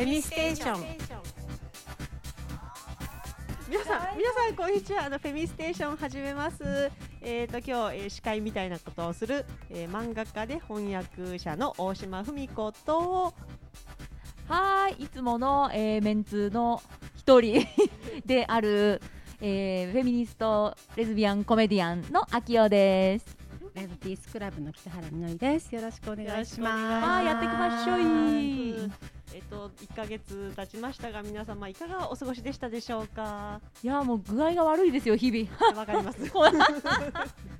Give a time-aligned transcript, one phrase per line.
[0.00, 0.80] ェミステーション
[3.68, 5.04] 皆さん、皆さんこんにちは。
[5.04, 6.90] あのフェミステーション始めます。
[7.20, 13.34] えっ、と今日、えー司会みたいなことをする、えー漫画家で翻訳者の大島文子と
[14.48, 16.82] はーい、いつもの、えーメンツの
[17.14, 17.64] 一人
[18.24, 19.00] である、
[19.40, 23.36] えーフェミニストレズビアンコメディアンの秋代です。
[23.74, 25.72] レブティースクラブの北原みのりです。
[25.72, 27.06] よろしくお願いします。
[27.06, 33.60] はいやっていきましょいえっ、と1ヶ月経ちましたが皆様いかがお過ごしでしたでしょうか？
[33.82, 35.76] いやーもう具合が悪いですよ日々。
[35.78, 36.18] わかります。
[36.30, 36.66] こんな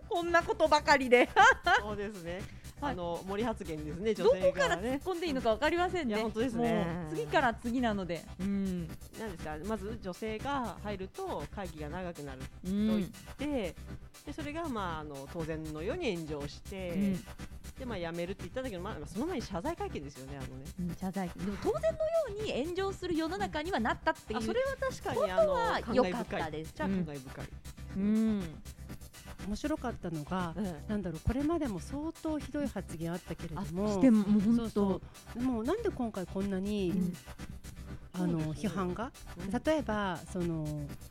[0.08, 1.28] こんなことばかりで。
[1.80, 2.32] そうですね。
[2.32, 4.14] はいあの森発言ですね。
[4.14, 5.00] 女ど性こから突っ。
[5.02, 6.14] 込んでいいのかわかりませんね。
[6.14, 8.24] いや本当ですね次から次なので。
[8.40, 8.88] うん。
[8.88, 9.56] なんですか。
[9.66, 13.12] まず女性が入ると会議が長くなるうと言っん。
[13.36, 13.74] て、
[14.24, 17.24] でそれがまああの当然のように炎上して、うん
[17.80, 20.38] でまあ辞めるって言ったんだけど、まあその前に謝罪会見ですよね。
[20.38, 20.64] あのね。
[20.80, 24.38] うん謝罪でも当然のように炎上する世の中にはなったっていう。
[24.38, 26.24] あそれは確かにあことはの感良かっ。
[26.26, 27.46] たですじゃあ感慨深い。
[27.96, 28.42] うん。
[29.46, 34.56] 面白かったのが、うんなんだろうこれまでも相当ひどい発言あったけれどあも、してももう本当。
[34.56, 35.00] そうそ
[35.36, 35.38] う。
[35.38, 37.16] でもなんで今回こんなに、うん
[38.22, 39.10] あの批判が、うん
[39.64, 40.66] 例えばその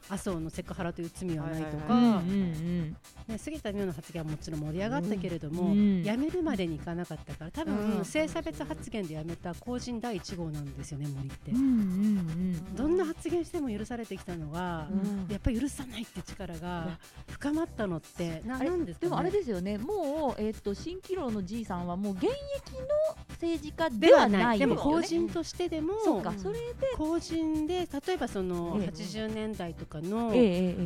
[0.10, 2.94] 麻生のセクハラという罪はないとか、ね、
[3.38, 11.52] 杉田水脈の発言はもちろん盛り上がったけれども、うん辞めるまでにいかなかったから多分、うん性差別発言で辞めた公人第一号なんですよね森って。
[12.76, 15.28] どんな発言しても許されてきたのが、うん。
[15.32, 16.98] やっぱり許さないって力が
[17.30, 22.38] 深まったのってななんですでもあれですよね、もう、えっと蜃気楼のじいさんはもう現役の
[23.30, 24.58] 政治家でではない。
[24.58, 26.64] いでも公人としてでも、そうか、うんそれで、
[27.00, 28.88] 公人で例えばそのええ。
[28.90, 30.32] 80年代とかの,、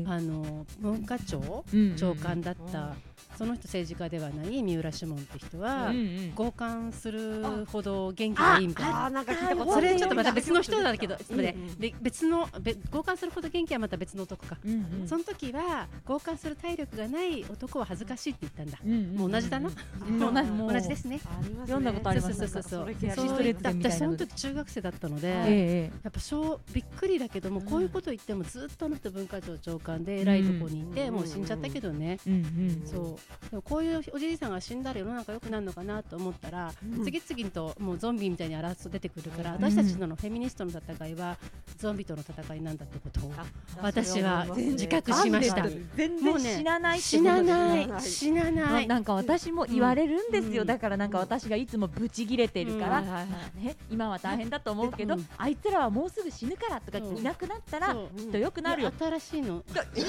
[0.08, 1.66] あの文化庁
[1.98, 2.94] 長官だった、うん
[3.38, 6.34] その人政治家ではない三浦志門って人は、うんうん。
[6.36, 9.06] 強姦するほど元気がいいみたいな。
[9.06, 14.58] あーなんか聞いたことあそるれちょっとまた別の人だけど、うんでで別のべ強姦するほど元気はまた別の男か、
[15.06, 18.80] その時は強姦する体力がない男は恥ずかしいって言ったんだ、
[19.20, 19.70] もう同じだな。
[20.08, 20.20] うん。
[20.68, 21.20] 同じですね。
[21.62, 22.38] 読んだことあります。
[22.38, 22.92] そうそうそうそう。
[22.92, 23.56] いなので。
[23.64, 31.14] 私その時中学生だったので、やっぱ小びっくりだけども、こういうこと言ってもずっとあの人文化庁長官で偉いとこにいて、うん。
[31.16, 33.50] もう死んじゃったけどね、うんうんそう。
[33.52, 37.04] でもこういうおじいさんが死んだら世の中良くなるのかなと思ったら、うん。
[37.04, 39.64] 次々ともうゾンビみたいに争出てくるから、うん。
[39.64, 41.38] 私たちとのフェミニストの戦いは
[41.78, 43.46] ゾンビとの戦いなんだってことをあ
[43.82, 45.68] 私は自覚しました。
[45.96, 46.40] 全然もう。
[46.40, 48.88] ね死なない死なないい死ななない。
[48.88, 50.68] なんか私も言われるんですよ、うん。
[50.68, 55.28] だからなんか私がいつもブチギレてるから、ね、今は大変だと思うけど、うん。
[55.38, 58.92] あいつらはもうすぐ死ぬからとかいなくなったらきっと良くなるよ。
[59.00, 59.64] 新しいの。
[59.96, 60.06] いい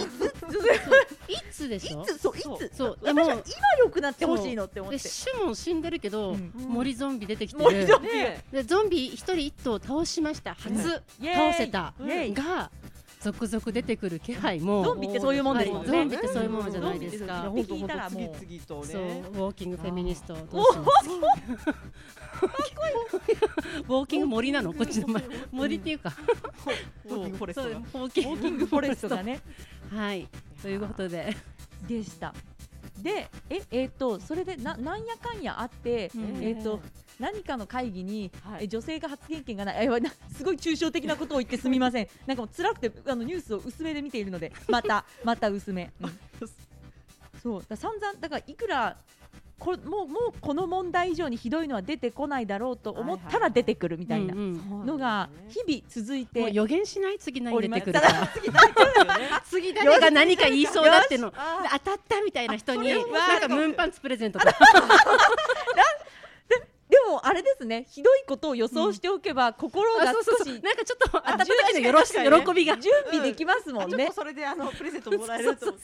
[1.50, 1.68] つ？
[1.68, 2.04] でしょ？
[2.04, 2.18] つ？
[2.18, 2.74] そういつ？
[2.86, 3.04] そう。
[3.04, 3.32] でも今
[3.78, 4.98] 良くなってほしいのって思って。
[4.98, 5.08] で。
[5.08, 6.52] シュモン死んでるけど、うん。
[6.56, 7.64] 森ゾンビ出てきてる。
[7.64, 8.08] 森ゾンビ。
[8.08, 10.54] ねでゾンビ一人一頭倒しました。
[10.54, 11.02] 初、倒
[11.56, 11.94] せた。
[11.98, 12.70] が
[13.20, 15.90] 続々出てくる気配もゾンビってそういうもんですもんね。
[15.96, 15.98] はい。
[15.98, 17.42] ゾンビってそういうものじゃないですか。
[17.44, 18.36] ゾンビって聞いたらもう。
[18.38, 20.34] 次々とそうウねォーキングフェミニスト。
[20.34, 21.08] どうします？
[22.34, 24.74] ウォーキング森なの？
[24.74, 25.22] こっちの前。
[25.52, 26.12] 森っていうか。
[27.06, 27.62] ウォーキングフォレスト。
[27.62, 29.40] がそうウォーキングウォーキングフォレストがね。
[29.90, 30.28] はい。
[30.60, 31.34] ということで。
[31.88, 32.34] でした。
[32.98, 36.80] で、え、えっ、と、それでな、なんやかんやあって、うんえっ、と、
[37.18, 42.08] 何かの会議に、はいえ女性が発言権がない、 え、わなすごい抽象的なことを言ってすみません。
[42.26, 45.92] なんかもう辛くて、あのニュースを薄めで見ているので、また、また薄め。
[46.00, 46.18] うん
[47.42, 48.96] そう、だ散々、だからいくら。
[49.58, 58.32] こもうもうこの問題以上にひどいのは出てこないだろうと思ったら出てくるみたいなのが日々続いて予言しない次何出てくるか
[59.48, 61.32] 次誰が何か言いそうだっての。
[61.36, 64.52] あ当たったみたいな人になんかムーンパンツプレゼントとか。
[65.74, 65.82] で
[67.08, 67.86] もあれですね。
[67.88, 72.74] ひどいことを予想しておけば心が少しなんかちょっと温かい喜びが。
[72.76, 73.96] 準備できますもんね。
[73.96, 74.14] ちょっと。
[74.14, 75.78] それであのプレゼントもらえるとでも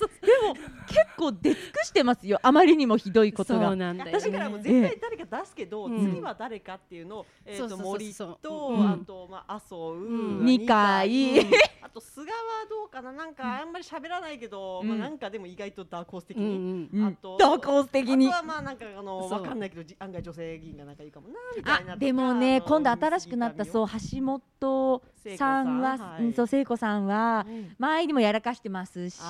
[0.86, 2.38] 結構出尽くしてますよ。
[2.42, 3.74] あまりにもひどいことが。
[3.76, 4.20] なんだよね。
[4.20, 6.12] 私からも絶対誰か出すけど、うん。
[6.12, 8.38] 次は誰かっていうのを、えー、と森と、
[8.68, 8.90] うん。
[8.90, 10.44] あと、まあ、麻生、ん。
[10.44, 11.40] 二階。
[11.40, 11.50] うん。
[11.82, 12.38] あと菅は
[12.68, 13.12] どうかな。
[13.12, 14.88] なんかあんまり喋らないけど、うん。
[14.88, 18.28] まあ、なんかでも意外とダークホース的に、あとダークホース的に。
[18.28, 25.02] あとはまあなんかあのわかんないけどじ案外女性議員がなんかいいかもなみたいなあでもね今度新しくなったそう橋本
[25.36, 26.10] さんは聖子さん。
[26.12, 27.74] はいうんそう聖子さんはうん。
[27.78, 29.20] 前にもやらかしてますし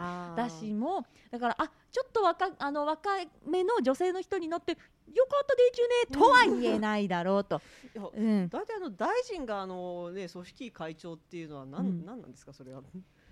[0.00, 3.10] 私もだからあちょっと若あの若
[3.46, 7.60] めの女性の人になってよかったでちゅねとは言えないだろうと。
[8.14, 8.48] うん。
[8.48, 12.04] 大体あの大臣があのね組織委会長っていうのはなん、うん。
[12.04, 12.82] なんなんですかそれは。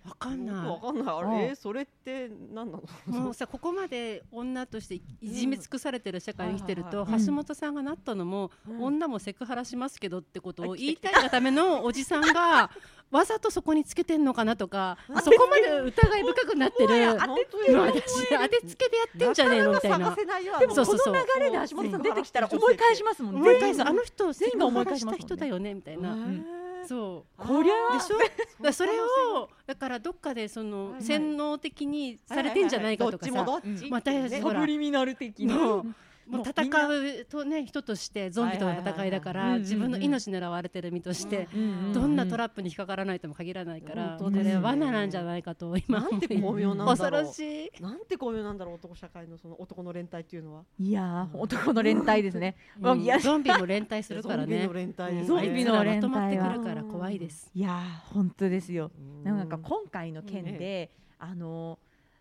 [0.09, 1.07] わかんよくわなかんない。
[1.15, 2.83] ああれえーそれって何なの？
[3.09, 8.83] いもうさここまで女としていじめ尽くされてる社会に生きてると、橋本さんがなったのも、うん。
[8.85, 12.71] 女もセクハラしますけどってことを言いたいがためのおじさんが
[13.11, 19.73] わざとそこにつけてんのかなとかうんそこまで疑い深くなってる本当今私当てつけでやってんじゃねえの？
[19.73, 19.99] みたいな。
[19.99, 21.15] かか探せないよでもそうそうそう。
[21.15, 23.37] この流れで橋本さん出てきたら思い返しますもん。
[23.37, 23.61] 思い返す。
[23.61, 26.45] 全員があの人セク全員が思いハラし返した人だよねみたいな、うん。
[26.87, 27.43] そう。
[27.47, 28.73] こりゃでしょ？
[28.73, 31.03] それをだからどっかでそのはいはい。
[31.03, 34.41] 洗脳的にされてんじゃないかとかさ、どっちもどっちまたやね。
[34.41, 34.55] ほら。
[34.55, 35.85] サブリミナル的なの
[36.29, 44.51] もう戦うとね人としてゾンビとの戦いだから自分の命狙われてる身としてうんどんなトラップに引っかからないとも限らないからこ本当ですね。
[44.51, 46.97] れは罠なんじゃないかと今なんて巧妙なんだろう。
[46.97, 47.83] 恐ろしい。
[47.83, 50.65] なんて巧妙なんだろう男社会のその男の連帯っていうのは。
[50.79, 52.57] いやー男の連帯ですね。
[52.81, 52.95] ゾ
[53.37, 54.59] ンビも連帯するからね。
[54.59, 55.25] ゾンビの連帯ですね。
[55.27, 57.51] ゾンビの連帯はまってくるから怖いです。
[57.55, 58.91] いやー本当ですよ。
[59.25, 59.37] うん。
[59.37, 61.79] なんか今回の件で、あの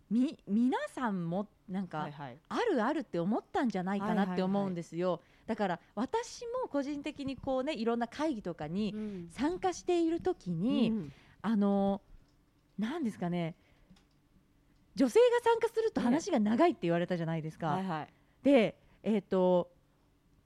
[0.09, 2.37] み皆さんもなんか、はいはい。
[2.49, 9.27] あるあるって思ったんじゃないかなって思うんですよ、だから私も個人的にこうねいろんな会議とかにうん。
[9.29, 11.13] 参加している時に、うん。
[11.41, 12.01] あの
[12.77, 13.55] なんですかね
[14.95, 18.07] 女性が参加すると話が長いって言われたじゃないですか、はいはい。
[18.43, 19.69] でえっ、と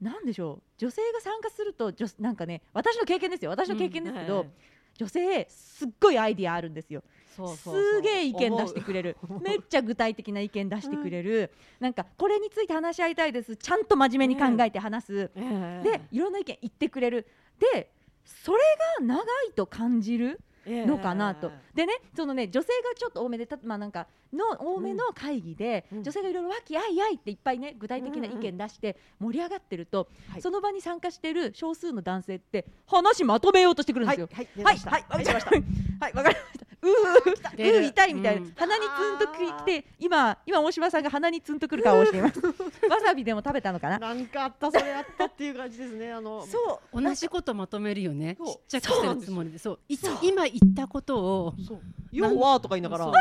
[0.02, 4.54] なんでしょう女性が参加すると女なんかね私の経験ですよ私の経験ですけど、はいはい。
[4.98, 9.18] 女性すっごいアイディアあるんですよすげえ意見出してくれる。
[9.42, 13.56] めっちゃ具体的な意見出してくれる、なんかこれについて話し合いたいです。
[13.56, 15.90] ちゃんと真面目に考えて話す、ええ。
[15.90, 17.28] でいろんな意見言ってくれる。
[17.60, 17.92] で
[18.24, 18.60] それ
[19.00, 26.04] が長いと感じるのかなと、でねそのね女性がちょっと多めでたまあなんかの多めの会議で、うん。
[26.04, 30.42] 女性がいろいろ和気あいあいっていっぱいね具体的な意見出して盛り上がってると、はい。
[30.42, 34.30] その場に参加してる少数の男性って話まとめようとしてくるんですよ。
[34.32, 34.48] はい。
[34.56, 34.74] 出はい。
[34.76, 34.92] ました。
[34.92, 35.02] はい。
[35.02, 35.52] わかりました。
[35.52, 36.14] はい。
[36.14, 36.71] わかりました。
[36.84, 38.54] う痛いみたいな、うん。
[38.56, 42.40] 鼻にツンときて今今大島さんが鼻にツンとくる顔をしています。
[42.40, 42.54] わ
[43.06, 44.00] さびでも食べたのかな？
[44.00, 46.12] なんかあったそれあったっていう感じですね。
[46.12, 47.02] あのそう。
[47.02, 48.38] 同じことまとめるよね。
[48.44, 49.60] ちっちゃくしてるつもりで。
[49.60, 49.80] そう。
[49.88, 50.18] いそう。
[50.22, 51.82] 今言ったことをそう。
[52.12, 53.12] 要はとか言いながら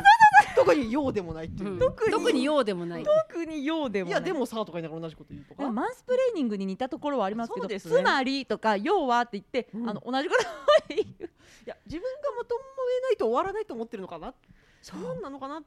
[0.56, 1.72] 特に用でもないっていう。
[1.72, 1.76] う。
[1.76, 1.78] ん。
[1.78, 3.04] 特に特に用でもない。
[3.28, 4.20] 特に用でもない。
[4.20, 5.70] いやでもさとか言いながら同じこと言うとか。
[5.70, 7.80] マンスプレーニングに似たところはありますけどね。
[7.80, 9.88] つまりとか要はって言って、うん。
[9.88, 10.98] あの同じことを言
[11.28, 11.30] う
[11.66, 14.34] いや自分がまとめないと終わらないと思ってるのかな？
[14.82, 15.62] そうなのかな？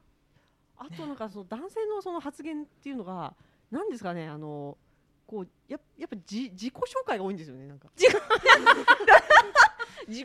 [0.77, 3.35] あとなんかその男性のその発言っていうのが
[3.71, 4.77] なんですかねあの
[5.33, 7.87] こうややっぱじ自己紹介が多いんですよねなんか。
[7.95, 8.15] 自己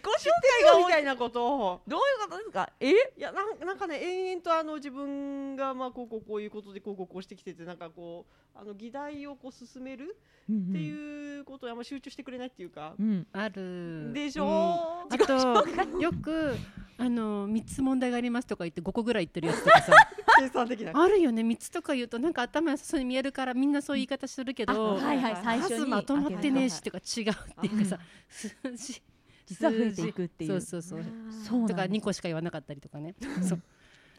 [0.05, 1.81] 紹みたいなことを。
[1.87, 2.71] どういうことですか？
[2.81, 2.91] え？
[2.91, 10.17] いやなんなんかね延々とあの自分がまあこうこうこういうことでこうこうこうしてきててなんかこうあの議題をこう進める
[10.51, 14.13] っっていうことをあんま集中してくれないっていうか、うん、ある。
[14.13, 15.15] でしょ、うん。
[15.15, 15.67] あと
[16.01, 16.57] よく
[17.01, 19.93] あの三つ問題がありますとか言って五個ぐらい言ってるやつとかさ。
[20.39, 20.95] 計算できない。
[20.95, 21.43] あるよね。
[21.43, 25.37] 三つとか言うとなんか頭良さそうに見えるからみんなそういう言い方するけあどはいはい。
[25.43, 27.99] 最初まとまってねえし開とか違うっていうかさ
[28.29, 29.03] 数字。
[29.47, 30.61] 実は増えていくっていう。
[30.61, 31.13] そうそうそう。
[31.45, 33.15] そうとか2個しか言わなかったりとかね。
[33.43, 33.59] そう。
[33.59, 33.65] だ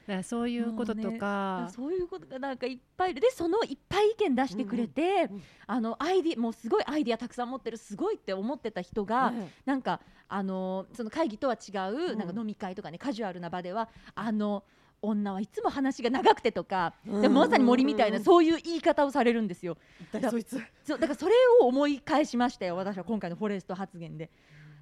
[0.10, 1.66] からそういうこととか。
[1.68, 9.52] ねそういうことがなんかいっぱいでそのいっぱい意見出してくれて、うんうんあのアイディもうすごいアイディアたくさん持ってるすごいって思ってた人が、ね。
[9.66, 12.18] なんかあのその会議とは違う、うん。
[12.18, 14.64] なんか飲み会とかねカジュアルな場ではあの
[15.02, 17.22] 女はいつも話が長くてとか、うん。
[17.22, 19.78] でもまさに森みたいなうんそういう言い方をされるんですよ。
[20.02, 20.60] 一体そいつ。
[20.84, 24.32] そうだからそれを思い返しましたよ私は今回のフォレスト発言で。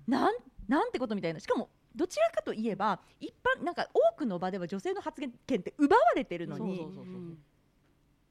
[0.07, 0.35] なん
[0.69, 1.39] なんてことみたいな。
[1.41, 6.87] しかもどちらかといえば一般なんか多くの場では女性の発言権って奪われてるのに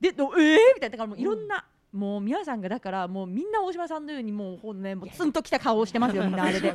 [0.00, 6.72] でどえー、みたいなだからもういろんな、もう皆さんがだからもうみんな大島さんのようにもうほんねもうツンときた顔をしてますよみんなあれで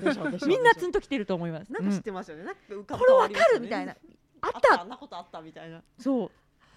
[0.48, 1.72] みんなツンときてると思います。
[1.72, 2.44] なんか知っうんてますよね。
[2.44, 3.96] なんか浮かこれわかるみたいな。
[4.42, 5.82] あっあったあたんなことあったみたいな。
[6.00, 6.32] そう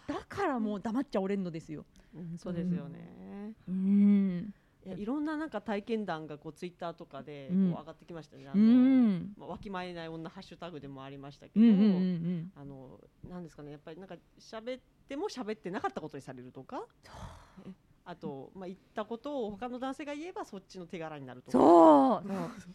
[0.07, 1.87] だからもう黙っちゃおれんのですよ。
[2.37, 3.55] そうですよね。
[3.67, 4.55] うん
[4.97, 8.47] いろんななんか体験談がこうツイッターとかでこう上がってきましたね。
[8.49, 9.35] あうのん。
[9.37, 11.61] まあわきまえない女ハッシュタグでもありましたけど。
[11.61, 16.83] うんうんうんあのなんですかねやっぱりなんか喋っても喋ってなかったことにされるとか？
[17.67, 17.71] え
[18.07, 21.53] あと、まあ、言ったことを他の男性が言えばそっちの手柄になるとか。
[21.53, 22.31] そう。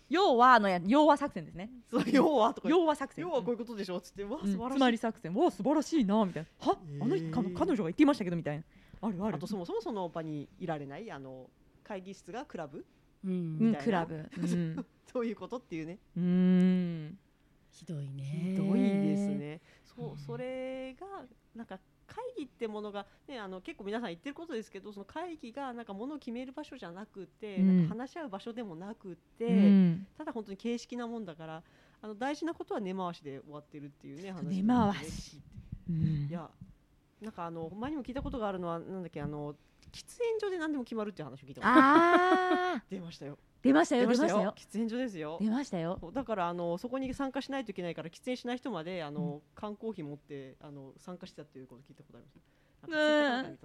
[0.10, 1.70] 要はあのや要は作戦ですね。
[1.88, 2.68] そう要はとか。
[2.68, 3.22] 要は作戦。
[3.22, 4.52] 要はこういうことでしょっつって、わうん。
[4.52, 5.36] 素晴らしい、つまり作戦。
[5.36, 6.68] わ素晴らしいなみたいな。
[6.68, 7.30] は、あのえー。
[7.30, 8.64] か彼女が言っていましたけどみたいな。
[9.02, 9.36] あるある。
[9.36, 11.48] あとそもそもその場にいられないあの
[11.90, 12.86] 会議室がクラブ？
[13.26, 13.32] うん。
[13.32, 13.84] うんみたいな。
[13.84, 14.16] クラブ。
[14.16, 15.98] う んそういうことっていうね。
[16.16, 17.18] うん。
[17.72, 18.24] ひどいね。
[18.24, 19.60] ひどいですね。
[19.84, 27.78] そううんそれがなんか会議ってものが、ね、あの結構皆さん言ってることですけどその会議がなんかものを決める場所じゃなくて、うん。
[27.80, 30.08] なんか話し合う場所でもなくて、うん。
[30.16, 31.64] ただ本当に形式なもんだから
[32.02, 35.42] あの大事なことは根回しで終わってるっていうね話根回し。
[35.90, 36.50] う んいや
[37.22, 39.56] なんかあの前にも聞いたことがあるのはなんだっけあの
[39.92, 41.74] 喫煙所で何でも決まるっていう話を聞いたこと。
[41.74, 43.38] ああ 出ましたよ。
[43.62, 44.54] 出ましたよ出ましたよ。
[44.56, 45.38] 喫煙所ですよ。
[45.42, 46.00] 出ましたよ。
[46.14, 52.40] だからあのそこに参加しないといけないから喫煙しない人まであの、缶コーヒー持ってあの参加してたっていうこと聞いたことあります。
[52.88, 53.58] なん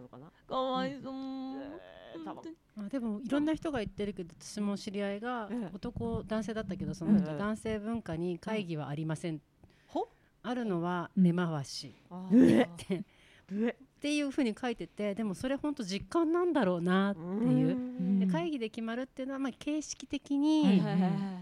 [0.48, 1.12] かわいそう。
[1.12, 2.56] えー多分。
[2.78, 9.40] あでもいろんな人が言ってるけど私も知り合いがええ男男性だったけどその人ええ男性文化に会議はありません。
[9.86, 10.08] ほ
[10.42, 11.94] あるのは根回し。
[12.10, 13.04] って
[13.52, 17.68] っえていうふうに書いててでもそれ本当実感なんだろうなっていう。
[17.68, 18.18] うん。
[18.18, 20.82] で会議で決まるっていうのはまあ形式的はいに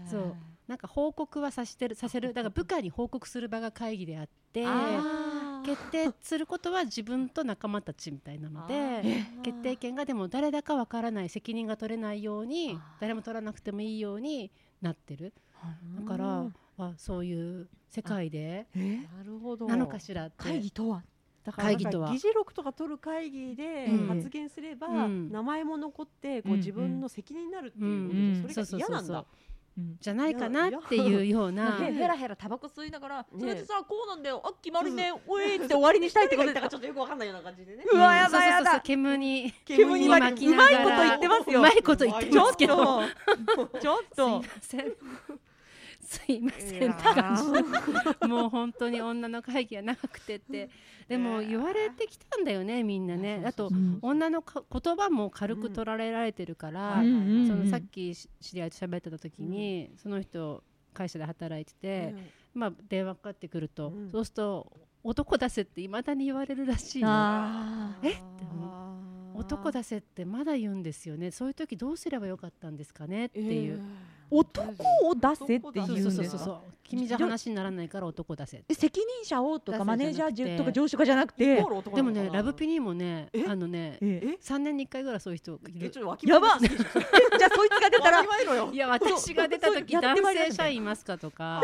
[0.09, 0.35] そう。
[0.67, 2.33] なんか報告はさせてるさせる。
[2.33, 4.65] だから部下に報告する場が会議であって
[5.65, 9.25] 決定することは自分と仲間たちみたいなのでえ。
[9.43, 15.33] 決定権がでも誰だかわからない責任が取れないように誰も取らなくてもいいようになってる。
[15.99, 16.45] だから
[16.77, 18.97] あそういう世界でえ？
[19.17, 20.35] なるほどなのかしらって。
[20.37, 21.03] 会議とは
[21.43, 22.07] だから会議とは。
[22.07, 24.07] なんか議事録とか取る会議でうん。
[24.07, 25.31] 発言すれば、うん。
[25.31, 26.57] 名前も残ってこううん。
[26.59, 28.41] 自分の責任になるっていううん。
[28.43, 29.25] ことで、それが嫌なんだ。
[29.77, 29.97] うん。
[29.99, 31.77] じゃないかなっていうような。
[31.81, 34.41] へへらへらタバコ吸いながら、ねそれでさこうなんだよ。
[34.45, 37.83] あ決まりねおいって終わりにしたいってことですか誰が言ったかちょっとよくわかんないような感じでね。
[37.91, 41.59] うわやそうそうそうそうだやだ煙に煙に巻きうまいこと言ってますよ。
[41.59, 42.75] うまいこと言ってちょっますけど。
[42.75, 44.93] とちょっ すいとません
[46.13, 46.91] すいません。
[46.91, 47.35] って感
[48.21, 50.69] じもう本当に女の会議は長くてって。
[51.07, 53.43] でも言われてきたんだよねみんなね。
[53.45, 62.15] あとうん女のか言葉も軽く取られられてるから、うんうんそのさっきし知り合いと喋ってた時に、その人会社で働いてて、
[62.53, 64.11] まあ、電話かかってくると、うん。
[64.11, 64.71] そうすると
[65.03, 67.03] 男出せっていまだに言われるらしい。
[67.03, 68.11] え？
[68.11, 68.21] って
[69.35, 71.31] 男出せってまだ言うんですよね。
[71.31, 73.81] そういう時どうすればよかったんですかねっていう、
[74.29, 74.73] 男
[75.05, 76.57] を出せって言そううんそうですかそう。
[76.83, 81.55] 君じゃ話にならないから男出せえ責任者をとかマネージャーとか上司とかじゃなくて。
[81.95, 83.45] でもねラブピニーもねえ？
[83.47, 84.37] あのねええ。
[84.41, 85.59] 3年に1回ぐらいそういう人
[86.23, 86.71] やば じゃ
[87.47, 88.23] あそいつが出たら。
[88.71, 91.61] いや私が出た時そうやって男性社員いますかとか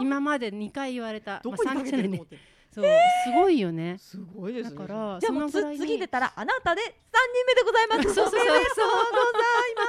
[0.00, 2.42] 今まで2回言われたどまこにかねと思ってる
[2.72, 3.98] そうすごいよね。
[3.98, 4.76] すごいですね。
[4.78, 8.02] だからじゃあもう次出たらあなたで3人目でございます。
[8.04, 8.40] そうそうそう。
[8.40, 9.84] おめでとうございま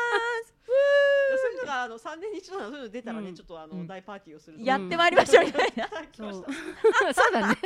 [0.45, 0.53] す
[1.63, 7.57] いうのがあの三年に一度のそういうの出たらね、うんちょっとあの、うん大パーティーをするやってまいりましょうみたいなそうだね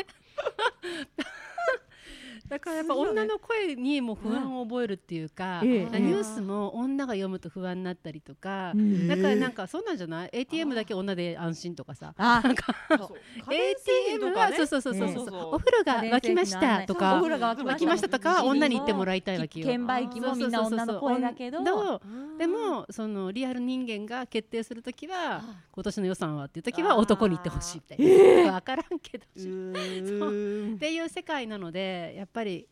[2.49, 9.07] だからやっぱ女の声にも不安を覚えるっていうか、ニュースも女が読むと不安になったりとか、うん。
[9.07, 12.13] だからなんかそうなんじゃない？ATM だけ女で安心とかさ。
[12.17, 12.41] あ
[12.89, 13.09] そう。
[13.51, 14.51] 家電製品 ATM とかね。
[14.51, 15.25] はそうそうそうそうええそう
[15.55, 18.09] お風呂が沸きましたとおか風呂が沸きました。
[18.09, 19.65] とかは女に言ってもらいたいわけよ。
[19.65, 22.01] 券売機もみんな女の声だけど。
[22.37, 32.67] でもそのリアル人間が決定するときはあ今年の予算はっていうときは男に言ってほしいみたいな、え分からんけど、うっていう世界なのでやっぱり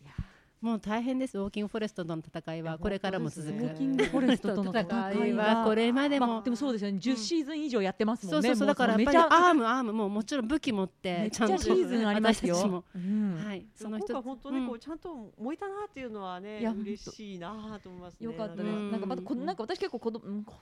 [0.61, 1.37] もう大変です。
[1.37, 6.97] ウォーキングフォレストとの戦いはこれからも続く、ウォーキングフォレストとの戦いはこれまでも、まあでもそうですよね。
[6.97, 11.53] 10シーズン以上やってますもそうんそうそうだからやっぱりめちゃアームアームももちろん武器持っめっちてちゃんと。
[11.55, 12.55] ゃシーズンありますよ。
[12.55, 13.65] はい。
[13.75, 14.67] そそのの人本当ね、うん。
[14.67, 18.25] こうちゃんと燃えたなっていうのはねいや嬉しいなと思いますね。
[18.25, 18.67] よかったです。
[18.67, 18.91] うん。
[18.91, 20.53] なんかまたこなんか私結構子供うん子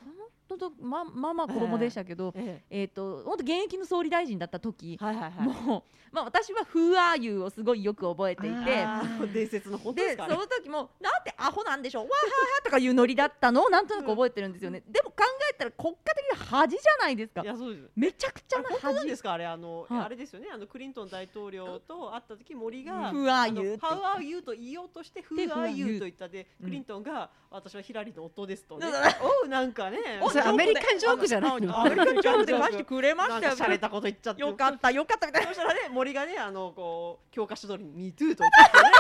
[0.50, 2.84] 供とままあまあ子供でしたけど、ええ。
[2.86, 5.48] っ、と本当現役の総理大臣だった時え、はいはいはい。
[5.48, 8.86] もうまあ私は Who are you をすごいよく覚えていて。
[9.34, 10.28] 伝説のでそ。
[10.28, 12.04] の時もなんてアホなんでしょう。
[12.04, 12.16] わは
[12.56, 15.18] は とかいうノリだったのをなんとなく覚えてるんですよね、でも考
[15.52, 17.42] えたら国家的に恥じゃないですか。
[17.42, 17.90] いやそうです。
[17.96, 19.08] めちゃくちゃな恥。
[19.08, 19.34] ですか？
[19.34, 20.00] あれあの、はい。
[20.06, 20.48] あれですよね。
[20.54, 24.54] あのクリントン大統領と会った時森が、Who are you How are you と。
[24.54, 26.64] 言おうとして Who で are you と言ったで、う。
[26.64, 28.88] んクリントンが私はヒラリーの夫ですとね。
[29.22, 30.22] おうなんかね。
[30.46, 31.80] アメリカンジョークじゃないの？
[31.80, 34.42] アメリカンジョークで出してくれましたよか洒落たこと言っちゃって。
[34.42, 35.28] よかったよかった。
[35.28, 38.92] みたいなそしたらね森がねあのこう教科書通りに Me too と言ってね。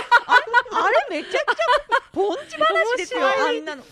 [0.73, 1.63] あれめちゃくちゃ
[2.13, 3.21] ポンチ話ですよ。
[3.25, 3.75] あんな。
[3.75, 3.83] の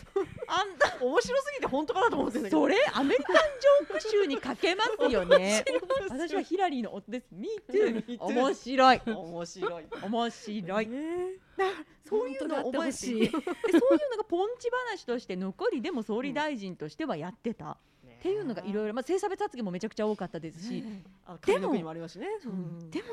[0.47, 2.61] あんた面白すぎて本当かなと思ってんだけど。
[2.61, 5.65] それアメリカンジョーク集にかけますよね。
[6.09, 7.27] 私はヒラリーの夫です。
[7.31, 9.01] Me too 面白い。
[9.05, 9.85] 面白い。
[10.03, 10.87] 面白い。
[10.87, 11.41] ね
[12.07, 12.99] そういうのを覚えてい。
[12.99, 13.39] そういうのが
[14.27, 17.77] ポンチ話として残りでも総理大臣としてはやってた、っ
[18.21, 20.83] ていうのがいろいろ、まあ、性差別発言もめちゃくちゃ多かったですし、
[21.25, 21.93] あでもでも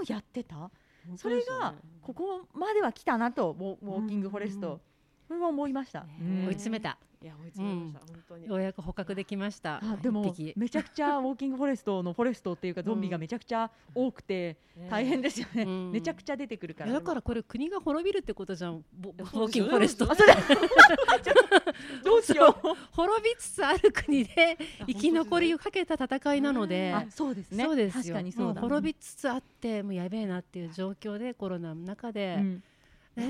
[0.07, 0.57] やってた。
[0.57, 0.71] 本
[1.17, 4.81] それがここまでは来たなとウォーキングフォレスト、
[5.27, 6.47] それは思いました、うん。
[6.47, 8.47] 追い詰めたいや追いつきました、本当に。
[8.47, 9.81] ようやく捕獲できました。
[9.83, 14.57] あでもめちゃくちゃウォーキングフォレストのフォレストっていうかゾンビがめちゃくちゃ多くて
[14.89, 15.91] 大変ですよね、うん。
[15.91, 16.93] めちゃくちゃ出てくるから。
[16.93, 20.33] だからこれ国が滅びるってことじゃんボウォーキングフォレストあそれ
[22.05, 22.77] どうしよう。
[22.93, 24.57] 滅びつつある国で
[24.87, 26.93] 生き残りをかけた戦いなので。
[26.95, 27.65] あそうですね。
[27.65, 28.03] そうですよ。
[28.03, 32.55] 確かにそう滅びつつあってもうやべえなっていう状況でコロナの中で、うん。
[32.55, 32.63] ね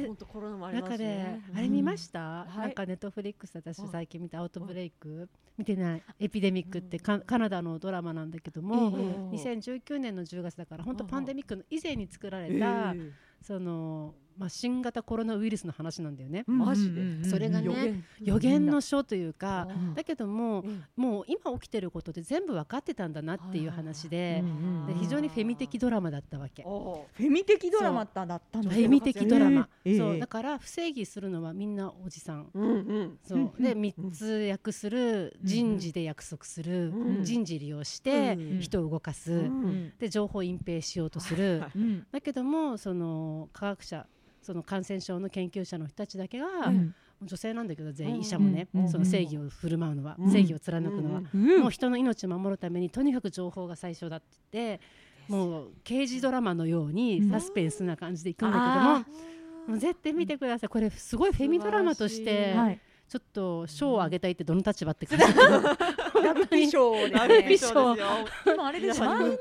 [0.06, 1.40] 本当コロナもありますね。
[1.54, 2.58] あれ見ました、はい。
[2.58, 6.02] なんかネットフリックス私はい最近見たアウトブレイク、見てない。
[6.20, 9.36] エピデミックってカ,、カナダのドラマなんだけども、ええ。
[9.36, 16.44] 2019年の10月だから本当はいパンデミックの以前に作られえた、ーそのまあ、新型コロナウイルスの話なんだよね。
[16.46, 17.28] マジで？
[17.28, 18.04] それがね予言。
[18.22, 20.84] 予言の書というか、うんだけどもうん。
[20.96, 24.44] もう今起きてることで全部分かってたんだなっていう話で
[24.86, 26.62] で非常にフェミ的ドラマだったわけ。
[26.64, 30.18] おフェミ的ドラマだったのフェミ的ドラマ、ええそう。
[30.18, 32.44] だから不正義するのはみんなおじさん。
[32.44, 33.18] ーうんうん。
[33.24, 33.52] そう。
[33.58, 41.62] で3つ訳する人事で約束する、うん人事利用してうん人を動かす、うんで情報隠蔽しようとする、
[42.12, 44.06] だけどもその科学者
[44.48, 46.94] その感染症の研究者の人たちだけが、うん。
[47.20, 54.84] 女性なんだけど全うん員医者もね、うんその正義を振る舞うのは、うん正義を貫くのは、うんもう人の命を守るためにとにかく情報が最初だって言って
[55.28, 57.30] もう刑事ドラマのようにうん。
[57.30, 59.04] サスペンスな感じでいくんだけども、あ
[59.66, 60.68] もう絶対見てください。
[60.70, 62.80] これすごいフェミドラマとして、はい。
[63.08, 65.24] ちょっと賞をあげたいってどの立場って感じ
[66.22, 68.02] ラブピ賞ですラねブピ賞で
[68.54, 69.00] もあれです。
[69.00, 69.38] 前に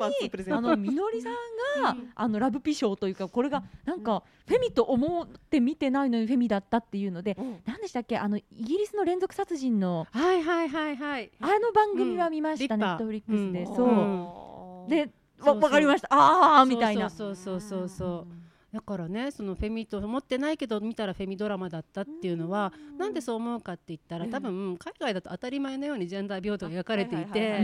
[0.51, 1.34] あのみのりさん
[1.81, 7.60] が、あのラブピ賞というかこれがなんかフェミと思って見てないのにフェミだったっていうのでうん。
[7.65, 8.17] 何でしたっけ？
[8.17, 11.31] あのイギリスの連続殺人のはいはいはいはい。
[11.39, 13.75] あの番組は見ました、うんネットフリックスで、うん。
[13.75, 16.07] そう、うんでわわかりました。
[16.12, 17.10] ああみたいな。
[17.10, 27.59] そうそうそうそうそうだからねそのフェミと思ってないけど見たらフェミドラマだったっていうのはなんでそう思うかって言ったら多分海外だと当たり前のようにジェンダー平等が描かれていて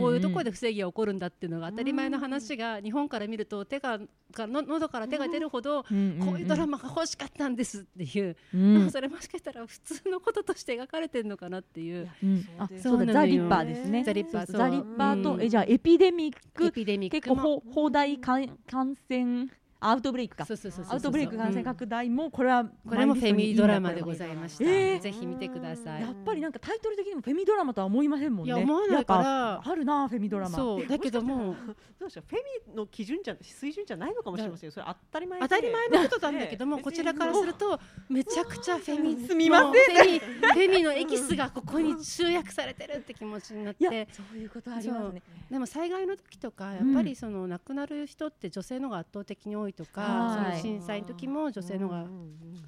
[0.00, 4.00] こういうところで不正義が起こるんだっていうのが当たり前の話が日本から見ると手が
[4.32, 8.36] がの喉から手が出るほどこういうドラマが欲しかったんですっていう
[8.90, 12.08] それもしかしたら普通のこととして描かれてるのかなっていう。
[12.22, 14.02] うんあそうだザ・リッパーですね。
[14.04, 19.48] ザリッパーそうそうザ・リッパーと、じゃあエピデミッエクピデミッ結構ほ放題感感染
[19.80, 20.44] アウトブレイクか。
[20.44, 25.00] そうそうそうそうアウトブレイク感染拡大もこれはこれもフェミドラマでございました、えー。
[25.00, 26.02] ぜひ見てください。
[26.02, 28.52] やっぱりなんかタイトル的にもフェミドラマとは思いませんもんね。
[28.52, 29.22] いや思わないから。
[29.62, 30.56] ぱあるなフェミドラマ。
[30.56, 30.86] そう。
[30.86, 31.54] だけども。
[31.98, 32.38] どうしようフェ
[32.70, 34.72] ミの基準じゃ水準じゃないのかもしれませんよ。
[34.72, 35.48] それ当たり前で。
[35.48, 39.72] 当たり前のことなんだけどもねこちらからするとめちゃくちゃフェミすみません。
[39.72, 45.22] フェミフェミのエキスがここに集約されてるって気持ちになっいやてそういうことありますね。
[45.50, 50.60] でも災害の時とかやっぱりその亡くなる人って女性の方が圧倒的に多いとか、はい。
[50.60, 52.06] その震災の時も女性の方が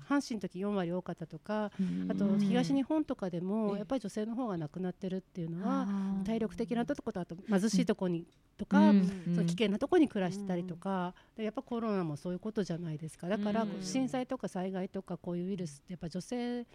[0.09, 1.71] 阪神の時4割多かったとか
[2.09, 5.87] あとうん東日本とかでもええやっぱり女性の方が亡くなってるっていうのは
[6.25, 8.27] 体力的なとことあと貧しいとこに
[8.61, 9.23] とか、うん。
[9.35, 13.27] その危険なところに暮らしてたりとか、でやっぱコロナもそういうことじゃないですか。
[13.27, 13.83] だからうん。
[13.83, 16.67] 震災とか災害とかこういうウイルスってやっぱ女性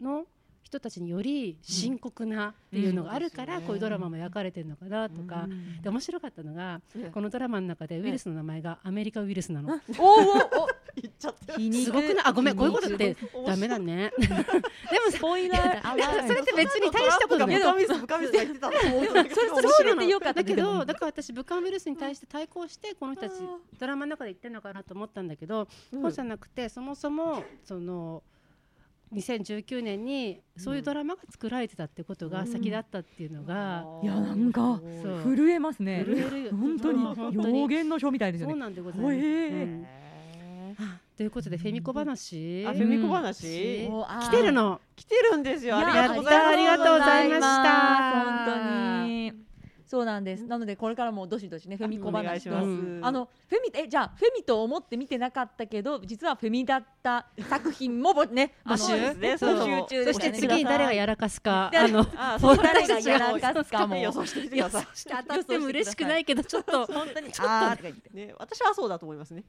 [0.00, 0.26] の
[0.68, 3.62] 人たちにより深刻なっていうのがあるから、うん。
[3.62, 5.80] こういうドラマも描かれてるのかなとか、うん。
[5.80, 7.10] で面白かったのがうん。
[7.10, 9.74] このドラマの中でウイルスの名前がアメリカウイルスなの。
[9.74, 10.68] おーおお
[11.00, 12.24] 言っちゃってすごくない？
[12.24, 14.12] あごめんこういうことってダメだね。
[14.18, 15.96] でもスポイラー。
[15.96, 17.60] いやそれって別に大したことない。
[17.60, 20.42] それそれそうなの知れてよかった。
[20.42, 23.34] だけどだから私武漢ウイルスに対して対抗してこの人たち
[23.78, 28.22] ドラマの中で言ってるのかなと思ったんだけど、うんそうじゃなくてそもそもその
[29.12, 34.80] 2019年にそういうドラマが作られてたってことが先だったっていうのが、いやなんか
[35.24, 36.04] 震えますね。
[36.04, 36.42] 震える。
[36.44, 37.60] よ本当に。
[37.60, 38.52] 予言の書みたいですよね。
[38.52, 39.08] そうなんでございます。
[39.08, 39.52] ほえー。
[39.52, 39.86] うん
[41.16, 43.88] ということでフェミコ話、あフェミコ話？
[43.88, 44.80] 来てるの。
[44.94, 45.76] 来てるんですよ。
[45.76, 48.24] いやありがとうございますありがとうございました。
[48.24, 49.47] 本当に
[49.88, 50.44] そうなんです。
[50.44, 52.66] なのでこれからもどしどしねフェミコお願い話とします。
[52.66, 53.00] うん。
[53.02, 58.92] あのフェミえじゃあフェミと思って見てなかったけど実はフェミだった作品もぼね募集。
[58.92, 59.34] あのね。
[59.36, 61.70] 募集中でそして次に誰がやらかすか。
[61.72, 62.04] であの
[62.56, 63.96] 誰がやらかすかも。
[63.96, 64.86] 予想してみてください。
[64.94, 66.24] して当たっても嬉しくない。
[66.26, 67.74] けどちょっと本当にあ
[68.12, 69.42] ね私はそうだと思いますね。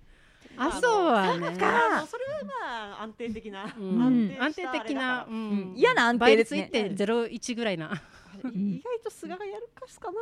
[0.58, 1.54] あそうはね。
[1.54, 2.06] それは
[2.46, 4.38] まあ安定的な、うん。
[4.40, 5.28] 安定的な、
[5.76, 8.02] 嫌な安定倍率ですね1.01ぐらいな
[8.48, 10.18] 意外と菅がやるかすかな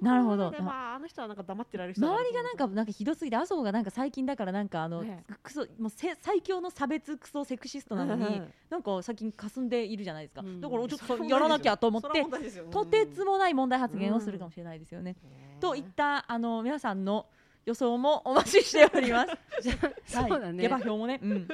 [0.00, 0.50] なるほど。
[0.50, 10.60] でまああの人はなんか黙ってられる人周りがなんかなんかひどすぎて麻生がなんか最近だからなんかあの、ねクソもうせ最強の差別クソセクシストなのになんか最近霞んでいるじゃないですか、うん。
[10.60, 12.08] だからちょっとやらなきゃと思って
[12.70, 15.16] とてつもない問題発言をするかもしれないですよね。
[15.60, 17.26] といったあの皆さんの
[17.64, 19.32] 予想もお待ちしております。
[20.06, 20.62] そうだね。
[20.62, 21.48] 下馬評もね、うん、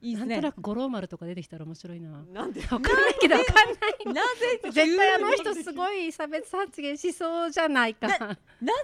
[0.00, 2.10] いいですねなんとなく五郎丸とか出てきたら面白いな。
[2.10, 2.62] わなんで？
[2.62, 4.14] かんないけどわかんない。
[4.14, 4.60] なぜ？
[4.70, 8.06] 絶対あの人すごい差別発言しそうじゃないか。
[8.08, 8.36] な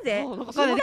[0.04, 0.24] ぜ？
[0.24, 0.80] わかんないい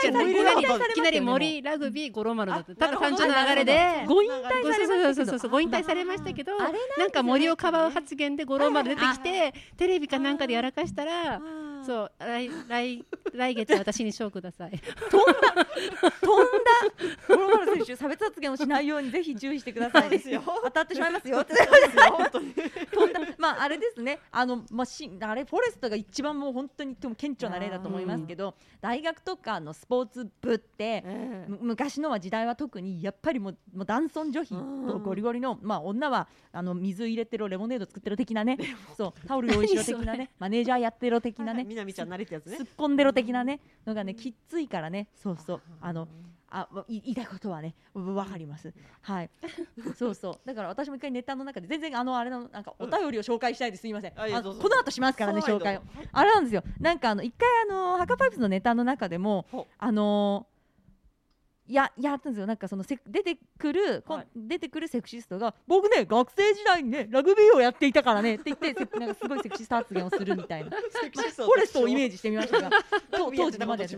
[0.94, 2.72] きなり森ラグビー五郎丸だった。
[2.72, 4.08] あただ単純な流れなでる。
[4.08, 6.68] ご引退されましたけどそうそうそうそうご引退されましたけどな
[7.06, 11.42] んか森をかばう発言で五郎丸出てきてテレビかなんかでやらかしたらう
[11.84, 14.70] そう来 来来月私に賞ください。
[15.10, 15.42] 飛んだ。
[17.28, 20.42] 五郎丸選手差別発言をしないようにぜひ注意してくださいですよ。
[20.44, 21.40] 当たってしまいますよ。
[21.42, 21.54] って
[22.92, 23.20] 飛んだ。
[23.38, 24.18] まああれですね。
[24.30, 31.02] あのまあしあれフォレストが一番もう本当にとても顕著な例だと思いますけど大学とかのスポーツ部って
[31.48, 38.58] む昔のは時代は特にやっぱりもうもう男尊女卑とゴリゴリの、まあ、女はあの水入れてろレモネード作ってろ的なね。
[38.96, 40.30] そうタオル用意しろ的なね。
[40.38, 42.58] マネージャーやってろ的なねみなみちゃん慣れたやつね。
[42.58, 45.08] 突っ込んでろ的なねのがねきっついからね。
[45.14, 45.60] そうそう。
[45.80, 46.06] あの
[46.54, 48.74] あ言いたいことはねわわかります。
[49.00, 49.30] はい。
[49.96, 50.40] そうそう。
[50.44, 53.80] だから私も一回ネタの中で全然あのあれのなんかお便りを紹介したいです。
[53.80, 54.12] すいません。
[54.20, 55.82] あいやどうぞあこの後しますからね紹介を。
[56.12, 56.62] あれなんですよ。
[56.78, 59.46] なんかあの一回あのハカパイプスのネタの中でも
[59.78, 60.46] あの
[61.72, 62.46] ややったんですよ。
[62.46, 64.26] なんかそのせ出てくる、はい。
[64.36, 70.70] 出てくるセクシストが僕ね学生時代にねラグビーをやっていたからねって言ってせなんかすごいセクシスト発言をするみたいな。
[71.02, 72.70] セクシストフォレストをイメージしてみましたが
[73.10, 73.88] 当当時のまで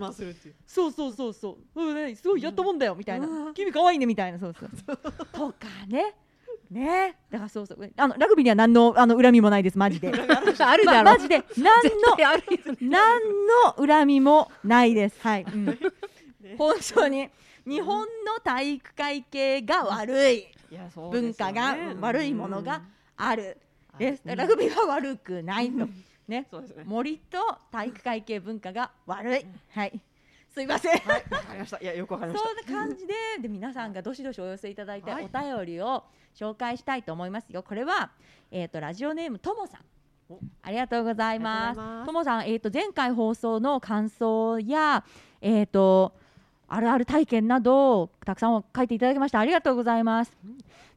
[0.66, 4.38] そうそうそうそう、うんね、すごいやったもんだよみたいな、うん君可愛いねみたいな。
[4.38, 4.96] そうそう
[5.32, 6.14] とかね。
[6.70, 7.16] ね。
[7.30, 7.92] だからそうそう。
[7.96, 10.08] あのラグビーには何のあの恨みもないですマジで。
[10.12, 11.04] あるだろ。
[11.04, 11.42] まマジで。
[11.56, 12.16] 何の
[12.80, 13.20] 何
[13.78, 15.20] の恨みもないです。
[15.20, 15.78] はい、うん。
[16.58, 17.30] 本当に
[17.66, 20.46] 日本の体育会系が悪い。
[20.96, 21.52] う文ですよね。
[21.52, 22.82] 化が悪いものが
[23.16, 23.58] ある。
[23.98, 24.36] うん。
[24.36, 25.78] ラグビーは悪くないと。
[25.78, 25.94] ね。
[26.28, 26.46] ね。
[26.84, 27.38] 森と
[27.70, 29.46] 体育会系文化が悪い。
[29.70, 30.00] はい。
[30.52, 30.92] すいません。
[30.98, 31.78] はいわかりました。
[31.80, 35.24] いやよくわかりましそんな感じでで皆さんがどしどしお寄せいただいてはい。
[35.24, 37.62] お便りを紹介したいと思いますよ。
[37.62, 38.10] これは
[38.50, 39.80] えっ、とラジオネームともさん。
[40.32, 40.38] お。
[40.62, 41.76] ありがとうございあます。
[41.76, 42.06] りがとうございます。
[42.06, 45.04] ともさん、えっ、と前回放送の感想や
[45.40, 46.14] えっ、と
[46.68, 49.40] あるある体験などをたくさん書いていただきました。
[49.40, 50.36] ありがとうございます。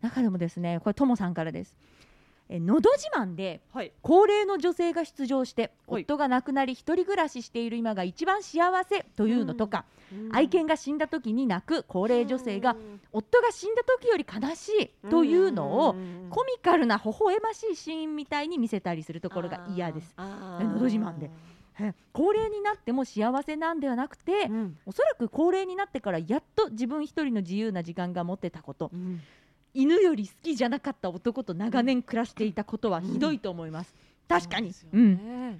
[0.01, 1.75] 中でもですね、これともさんからです。
[2.49, 9.85] えのど自慢でたはい高齢の女性が出場してはい夫が亡くなり一人暮らししている今が一番幸せというのとか、
[10.31, 12.75] 愛犬が死んだ時に泣く高齢女性が
[13.11, 14.69] 夫が死んだ時より悲し
[15.05, 15.95] いというのを
[16.29, 20.15] コミカルな微笑ましいシーンみたいに見せたりするところが嫌です。
[20.17, 21.31] のど自慢でえ
[22.13, 24.77] 高齢になっても幸せなんではなくて、うん。
[24.85, 28.89] おそらく高齢になってからやっと自分一人の自由な時間が持てたこと。
[28.93, 29.21] うん。
[29.73, 33.93] 犬より好きじゃなかった男と長年暮らしていたことはひどいと思います、
[34.27, 34.73] 確かに。
[34.73, 35.59] そうんね。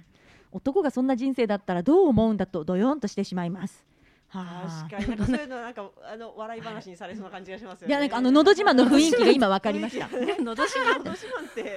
[0.50, 3.76] 男がそんな人生だったらどう思うんだとドヨンとしてしまいます。
[3.76, 3.87] はあ
[4.30, 5.08] 確かに。
[5.08, 7.92] なんかそういうのなんかあの笑い話にされそうな感じがしますよね。
[7.92, 7.94] い。
[7.94, 10.06] やなんかあののど自慢の雰囲気が今分かりました。
[10.08, 11.76] のど自慢のど自慢ってはは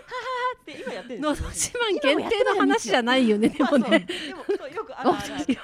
[0.61, 1.35] って今やってるんのど。
[1.49, 3.99] 自慢限定の話じゃないよねでもね。
[3.99, 5.59] でもよくあるある。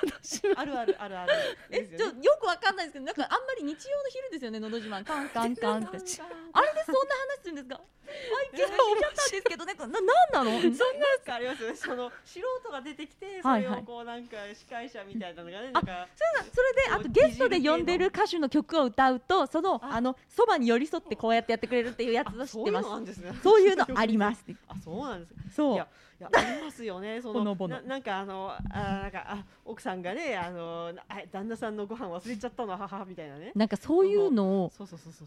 [0.58, 0.96] あるある。
[1.00, 1.34] あるある
[1.70, 5.04] えちょよくわかんないですけどなんかあんまり日曜の昼ですよねのど自慢。
[5.04, 5.88] カンカンカンって。
[5.88, 6.20] あれでそんな
[6.54, 7.80] 話するんですか？
[8.08, 10.62] 愛犬が死んじゃったんですけどねななんなの？
[10.62, 10.78] そんな。
[10.78, 10.78] や
[11.26, 11.76] つあります。
[11.76, 16.08] その素人が出てきて、それをこうなんか司会者みたいなのがね、なんか
[16.54, 20.00] それであとゲストで呼んでる歌手の曲を歌うとそのあ。
[20.02, 22.88] のそばに寄り添ってこうやってやってくれるっていうやつを知ってます。
[23.44, 24.46] そういうのあります。
[24.70, 25.56] あ、そうなんです。
[25.56, 25.88] そう
[26.20, 27.22] いやありますよね。
[27.22, 33.52] そほのぼののななんかあのあなんかあ奥さんがねあのあ旦那さんのご飯忘れちゃったの母みたいなね。
[33.56, 34.72] なんかそういうのを。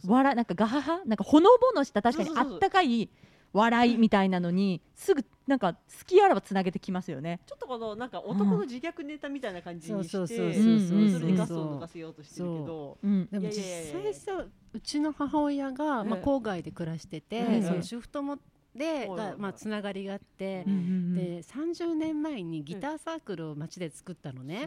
[0.07, 1.01] 笑なんかガハハ？
[1.07, 3.09] なんかほのぼのした確かにあったかい
[3.53, 7.41] 笑いみたいなのにすぐなんか好きあらばつなげてきますよね。
[7.47, 12.99] ちょっとこのなんか男の自虐ネタみたいな感じにして、そうそうそうそうそうそれでガスを抜かせようとしてるけど。
[13.03, 18.39] うん、でも実際さうちの母親が、まあ、ええ郊外で暮らしてて、ええそのシフトも
[18.75, 24.67] で、はいがまあ、つながりがあってうんう、んで30年前にギターサークルを町で作ったのね、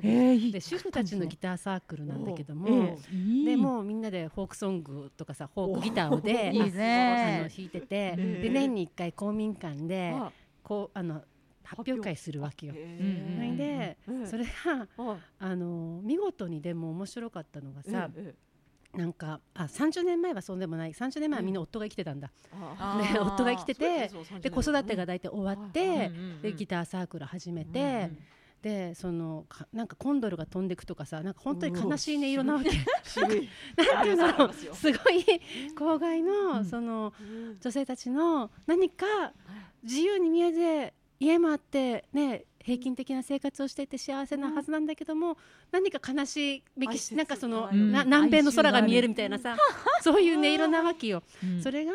[0.51, 3.45] で主婦たちのギターサークルなんだけども、ええいい。
[3.45, 10.31] でもうみんなでフォークソングとかさフォークギターをでいいあの弾いてて、ええで年に1回公民館であ
[10.63, 11.21] こうあの
[11.63, 12.73] 発表会するわけよ。
[12.73, 18.35] それーで、うんそれがああの見事にでも面白かったのがさ、ええ
[18.93, 20.93] なんかあ30年前はそうでもない。
[20.93, 22.31] 30年前はみんな夫が生きてたんだ、
[22.79, 28.11] あね、夫が生きててで子育てが大体終わって、でギターサークル始めて、
[28.61, 32.69] でそのかなんかコンドルが飛んでくとかさなんか本当に悲しい音色なわけ。
[33.91, 35.25] なんていうのすごい
[35.75, 36.65] 郊外の、うん。
[36.65, 37.57] そのうん。
[37.59, 39.05] 女性たちの何か
[39.83, 45.37] 自由に見えて家もあってね平均的な生活をしていて幸せなはずなんだけども、
[45.71, 49.57] 何か悲しいメキシ哀なんかその、切うんな南米の空が見えるみたいなさ
[50.01, 51.23] そういう音色なわけよ。
[51.43, 51.61] うん。
[51.61, 51.93] それが、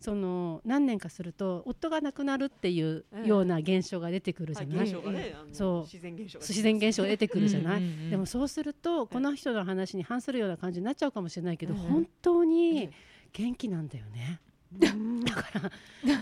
[0.00, 5.82] その何年かすると夫が亡くなるっていうような現象が出てくるじゃない、現象がね、そう。
[5.82, 12.90] 自然現象が自然現象が出てくるじゃない、うんうんうんでもそうするとこの人の話に反するような感じになっちゃうかもしれないけど、うん本当えにえ。
[13.32, 14.40] 元気なんだよね。
[14.72, 15.24] うん。
[15.24, 15.70] だから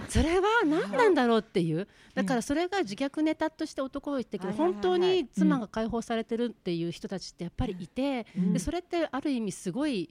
[0.08, 1.88] それは何なんだろうっていう。
[2.14, 8.52] だからそれが自虐ネタとして男は言ってるけど本当に妻が解放されてるっていう人たちってやっぱりいてうん。
[8.52, 10.10] でそれってある意味すごい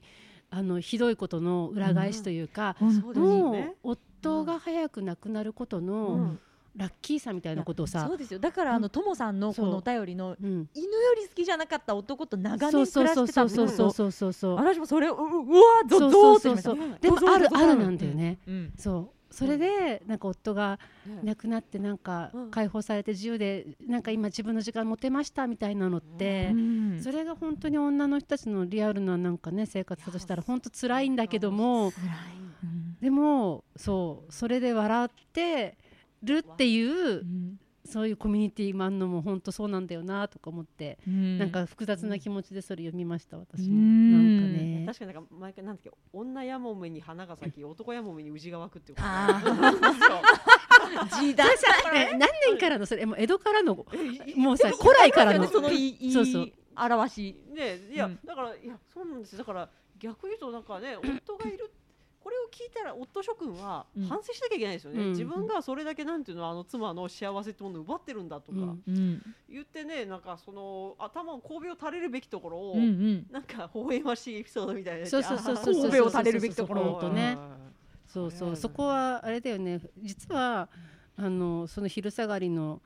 [0.50, 3.74] あのひどいことの裏返しというかもうね。
[3.82, 6.40] 夫が早く亡くなることうのん
[6.76, 8.38] ラッキーさみたいなことをさそうですよ。
[8.38, 10.68] だからあのともさんのこのお便りのうん。
[10.74, 14.32] 犬より好きじゃなかった男と長そうそう年暮らしてたそうそうそうそうそう。
[14.32, 15.18] そう私もそれううう
[15.54, 17.24] わゾそうゾーそうそうってしました。
[17.24, 18.38] でもあるあるなんだよね。
[18.46, 18.72] うん。
[18.78, 19.34] そう。
[19.34, 22.50] それでなんか夫がね亡くなってなんかうん。
[22.50, 27.00] 解放されて自由でなんか今自分の時間持てましたみたいなのってうん。
[27.02, 31.92] それが本当に女の人たちのリアルななんかね生活だとしたら本当辛いんだけども
[33.00, 34.32] でもそう。
[34.32, 35.78] それで笑って
[36.26, 37.60] るっていううん。
[37.88, 41.38] そういうコミュニティもあんのも本当そうなんだよなとか思ってうん。
[41.38, 43.76] なんか複雑な気持ちでそれ読みました私も。
[43.76, 44.40] うん。
[44.40, 44.84] なんかね。
[44.86, 49.08] 確かになんか毎回なんだっけ女やもめに花が咲き男やもめに宇治が湧くっていうこと。
[49.08, 49.40] あ
[51.20, 51.48] 時代
[51.94, 53.06] え何年からのそれ？
[53.06, 53.76] もう江戸からの？
[53.76, 53.84] も
[54.52, 55.46] うさ古来からの？
[55.46, 56.52] そのいいそうそう。
[56.76, 57.36] 表し。
[57.54, 58.18] ねいや、うん。
[58.24, 59.38] だからいやそうなんですよ。
[59.38, 61.70] だから逆に言うとなんかね 夫がいる
[62.26, 64.06] これを聞いたら夫諸君はうん。
[64.08, 65.10] 反省しなきゃいけないですよね、うん。
[65.10, 68.58] 自分がそれだけなんていうのあの妻の幸せってものを奪ってるんだとか
[69.48, 73.26] 言ってねなんかその頭を神戸を垂れるべきところを、うんうん。
[73.30, 77.48] なんか微笑ましいエピソードみたいなそうそうそうそう神戸を垂れるべきところ本当ねうん
[78.08, 80.68] そうそう、はいそこはあれだよね実は
[81.16, 82.82] あのその昼下がりの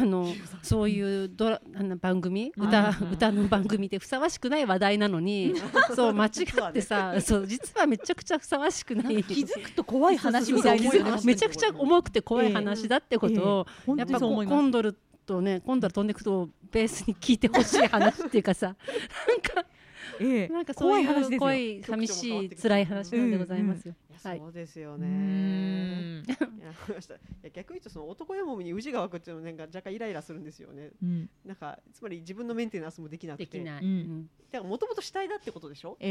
[0.00, 3.12] あの そういうドラあの番組歌うん。
[3.12, 5.54] 歌の番組でふさわしくない話題なのに
[5.94, 9.22] そう間違ってさそう実はめちゃくちゃふさわしくない。
[9.24, 11.10] 気づくと怖い話みたいですよね。
[11.10, 14.96] そうそうめちゃくちゃ重くて怖い話だってことを、やっぱコンドル
[15.26, 18.76] とねコンドル飛んでくとベースに聞いてほしい話っていうかさ
[19.28, 19.66] なんか
[20.20, 20.48] ええ。
[20.48, 23.94] なんかそういう濃い寂しい辛い話なんでございますよ。
[24.22, 24.38] はい。
[24.38, 25.06] そうですようね。
[25.08, 26.24] ん。
[26.24, 30.90] いや逆に言うとその男やもみに宇治が湧くっていうのなんか若干イライラするんですよね。
[31.02, 31.30] うん。
[31.44, 33.80] なんかつまり自分のメンテナンスもできなくて、だか
[34.52, 35.90] らもともと主体だってことでしょ？
[35.90, 36.04] もと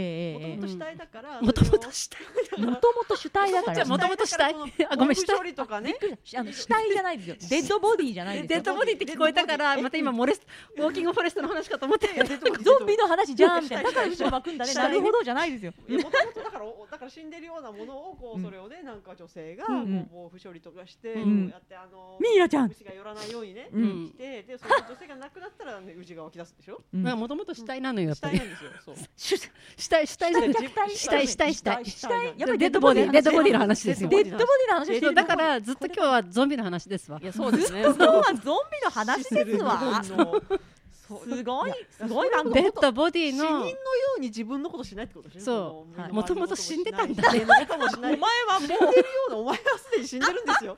[0.58, 2.18] もと主体だから、もともとした
[2.58, 3.86] もともと主体だから。
[3.86, 4.56] もともと主体。
[4.89, 5.54] あごめん主体。
[5.56, 5.96] とかね。
[6.36, 7.36] あの主体 じゃないですよ。
[7.50, 10.42] デッドボディじゃないデッドボディって聞こえたからまた今モレス
[10.78, 12.08] ウォーキングフォレストの話かと思って。
[12.63, 13.89] ゾンビの話じゃんみたいな。
[13.92, 14.72] だから後ろ巻くんだね。
[14.72, 15.74] 主体なるほどじゃないですよ。
[15.88, 26.82] もともとだからおだから死んでるようなものをこう、うんそれをねなんか女性がうんこう防腐処理とかして、うんこうやってあのミイラちゃん虫が寄らないようにね、うんしてでその女性が亡くなったらね宇治が湧き出すでしょ？
[26.93, 28.45] もともと主体なのよやっぱり主体な。
[28.45, 28.71] んですよ。
[28.86, 28.95] そう。
[29.17, 29.38] 主
[29.77, 30.73] 主体主体じゃなくて主
[31.08, 33.84] 体主体主体主体やっぱりデッドボディデッドボディの話？
[33.88, 34.10] ですよ。
[34.10, 34.82] デッドボディの話？
[34.82, 37.25] をしてるそうだからずっと今日はゾンビの話ですわい。
[37.25, 37.82] やそうですね。
[37.86, 39.79] 今日はゾンビの話ですわ
[41.06, 43.74] すごいやすごい番組デッドボディ死人ののよ
[44.18, 45.86] うに自分のことしないってことでしょ？
[45.98, 48.89] そうもともと死んでたんだ身の回りのこともしないお前はもう死んでるよ
[49.28, 50.76] うなお前はすでに死んでるんですよ。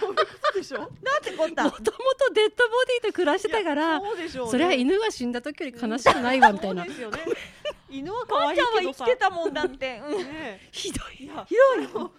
[0.00, 0.88] そういうことでしょなん
[1.22, 4.50] てこったもともとデッドボディと暮らしてたかいらやそうでしょうね。
[4.52, 6.84] それは犬が死んだ時より悲しくないわみたいな。
[6.84, 7.18] そうですよね。
[7.90, 10.02] 犬は可愛いちゃんはけどさ生きてたもんだって。
[10.06, 10.18] うん。
[10.18, 11.16] ねひどい。
[11.16, 12.10] ひどい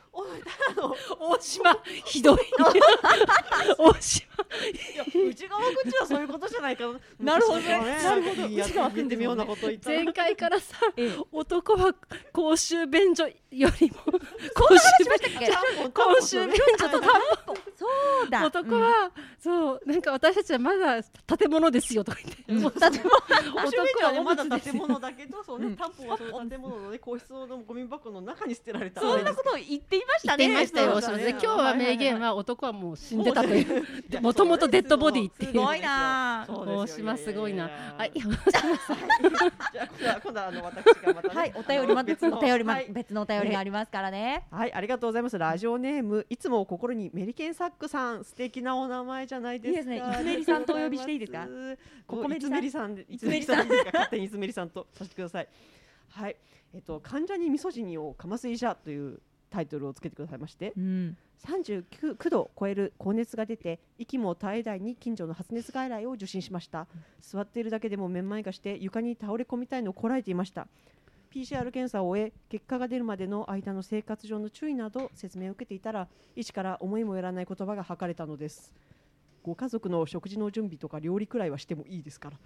[1.19, 2.39] 大島ひどい。
[3.77, 4.29] 大島。
[4.93, 6.83] いや内側口はそういうことじゃないか
[7.19, 7.37] な。
[7.37, 7.77] るほどね。
[7.77, 8.47] 昔なるほど。
[8.47, 10.03] 内側言ってみようなこと言ったら。
[10.03, 10.59] 前回から。
[10.59, 11.17] さええ。
[11.31, 11.93] 男は
[12.33, 13.97] 公衆便所よりも
[14.55, 17.03] 公衆話しましたっけ公衆便所と
[17.75, 17.87] そ
[18.27, 18.45] うだ。
[18.45, 22.61] 男は、そうなんか私たちはまだ建物ですよとか言って、うん。
[22.61, 25.75] もうだっても公衆便所はねまだ建物だけどそうねうん。
[25.75, 29.01] 担保はその建物のね皇室のゴミ箱の中に捨てられた。
[29.01, 30.47] そんなことを言っていましたね。
[30.47, 33.85] 言っていましたよ、今日は名言は男はもう死んでたという。
[34.21, 35.51] もともとデッドボディっていう。
[35.51, 36.45] すごいな。
[36.49, 38.23] 大島すごいなあいや
[39.99, 41.35] じゃあ今度あの私がまたね。
[41.35, 42.37] はいお便りま別の。
[42.37, 42.87] お便りまはい。
[42.89, 44.45] 別のお便りがありますからね。
[44.51, 45.37] はい、ありがとうございます。
[45.37, 49.93] ラジオネーム、いつも心にメリケンサックさん、素敵なお名前じゃないですか。
[49.93, 50.11] いいですね。
[50.11, 51.47] いつめりさんとお呼びしていいですか？
[52.07, 52.97] ここめりさん。
[53.09, 55.47] いつめりさん勝手にいつめりさんとさせてください。
[56.09, 56.35] はい、
[56.73, 60.73] えっと、患者にミソジニをかます医者というタイトルをつけてくださいまして。
[60.77, 61.17] うん。
[61.45, 66.87] 39 9度を超える高熱が出て息も絶え絶えに近所の発熱外来を受診しました。
[67.21, 70.67] 座っているだけでもめんまいがして床に倒れ込みたいのをこらえていました。
[71.33, 78.73] PCR 検査を終え結果が出るまでの間の生活上の注意など説明を受けていたら医師から思いもよらない言葉が吐かれたのです。
[79.43, 82.37] ご家族の食事の準備とか料理くらいはしてもいいですから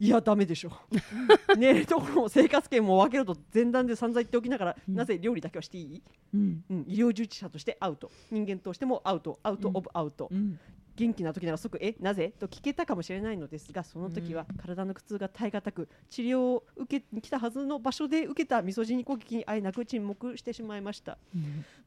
[0.00, 0.72] いやダメでしょ。
[1.58, 4.94] 寝るところも生活圏も分けろと前段で散々言っておきながら、うん。
[4.94, 6.02] なぜ料理だけはしていい、
[6.34, 6.64] うん。
[6.70, 8.10] うん、医療従事者としてアウト。
[8.30, 9.38] 人間としてもアウト。
[9.42, 10.58] アウトうんオブアウト、うん。
[10.96, 12.32] 元気な時なら即えなぜ？
[12.38, 21.18] と聞けたかもしれないのですがその時は体の苦痛が耐え難く治療を受けに来たはずの場所で受けたミソジニ攻撃にあえなく沈黙してしまいました。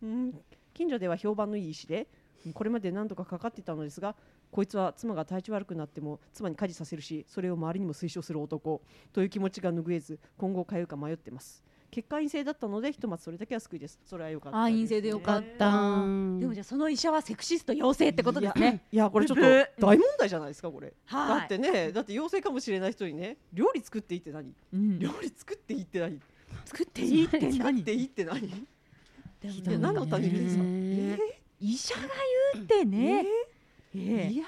[0.01, 0.39] うん。
[0.73, 2.07] 近所では評判のいい医師で
[2.45, 2.53] うん。
[2.53, 4.15] これまで何度かかかっていたのですが
[4.53, 11.63] こいつは妻が体調悪くなっても妻に家事させるしそれを周りにも推奨する男という気持ちが拭えず今後通うか迷ってます。
[11.89, 13.99] 結果陰性だったのでひとまずそれだけは救いです。
[14.03, 14.63] それは良かった。
[14.63, 15.69] あ陰性でよかった。
[15.69, 16.39] うん。
[16.39, 18.83] でもじゃあその医者はセクシスト陽性ってことですね。
[18.91, 19.43] いやこれちょっと
[19.87, 20.93] 大問題じゃないですかこれ。
[21.11, 21.45] だはい。
[21.45, 24.53] ってねだって陽性かもしれない人にね料理作っていいって何？
[24.73, 24.99] うん。
[24.99, 26.19] 料理作っていいって何？
[26.65, 28.67] 作っていいって作っ何ていいって何？
[29.79, 30.63] 何のためにですか？
[30.63, 31.19] ね。
[31.59, 32.01] 医者が
[32.53, 33.25] 言うってね
[33.95, 34.01] ええ。
[34.25, 34.45] えーいや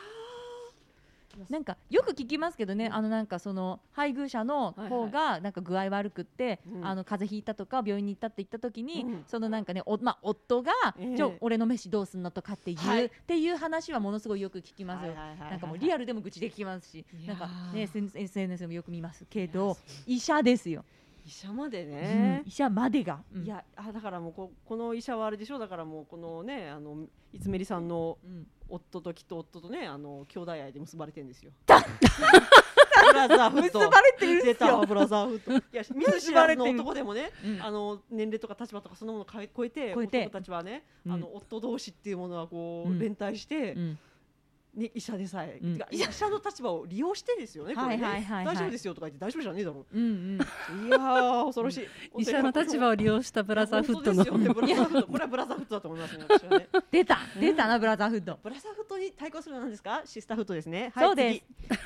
[1.49, 6.85] なんかよく聞きますけどね、あのなんかその配偶者の方がなんか具合悪くって、うん。
[6.85, 9.23] あの風邪ひいたとか病院に行ったって言った時に、うん。
[9.27, 11.15] そのなんかねおまあ夫が、ええ。
[11.17, 13.05] じゃあ俺の飯どうすんのとかっていう、はい。
[13.05, 15.13] っていう話はものすごいよく聞きますよ。
[15.13, 20.85] なんかもうリアルルでも愚痴で聞きますしなんかね SNS でもよく見ますけど、医者ですよ。
[21.25, 23.23] 医者までうんね医者までが。
[23.33, 23.43] うん。
[23.43, 25.57] いやあだからもうここの医者はあれでしょ。
[25.57, 28.47] だからもうこのねあのいつめりさんのうん。
[28.67, 31.51] 夫ときっと夫とねあの兄弟愛で結ばれてるんですよ。
[31.67, 33.79] ブラザーフット。
[33.79, 34.53] 結ばれてるんですよ。
[34.53, 34.85] 出た。
[34.87, 35.51] ブラザーフット。
[35.51, 37.61] いや見ず知らずの男でもねうん。
[37.61, 40.21] あの年齢とか立場とかそのものを超えて超えて。
[40.21, 41.11] 男たちはね、うん。
[41.11, 42.97] あの夫同士っていうものはこう、うん。
[42.97, 43.99] 連帯して、うん
[44.75, 45.79] ね、医者でさえ、うん。
[45.89, 48.45] 医者の立場を利用してですよね、これねはいはいはい。
[48.45, 50.39] はい大丈夫ですよとか言って大丈夫じゃねえだろうんうん。
[50.85, 52.21] ういやー恐ろしい。
[52.21, 54.23] 医者の立場を利用したブラザーフットの。
[54.25, 54.53] 本当ですよ。
[54.53, 56.67] ねブラザーフットこれはブラザーフットだと思いますね私はね。
[56.91, 57.19] 出た。
[57.39, 58.39] 出たなブラザーフッド。
[58.43, 60.01] ブラザーフットに対抗するのは何ですか？
[60.05, 60.91] シスターフットですね。
[60.97, 61.43] そうです。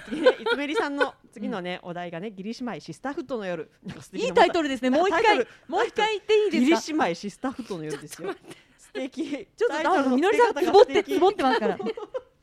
[0.09, 0.19] 次。
[0.41, 3.69] いつめりさんの次のね、お題がねギリ姉妹シスターフットの夜。
[4.13, 4.89] いないタイトルですね。
[4.89, 6.97] もう一回もう一回言っていいですか？
[7.05, 8.33] 姉妹シスターフットの夜ですよ。
[8.77, 9.47] 素敵。
[9.55, 11.77] ちょっとみのりさんつぼってつぼってますから。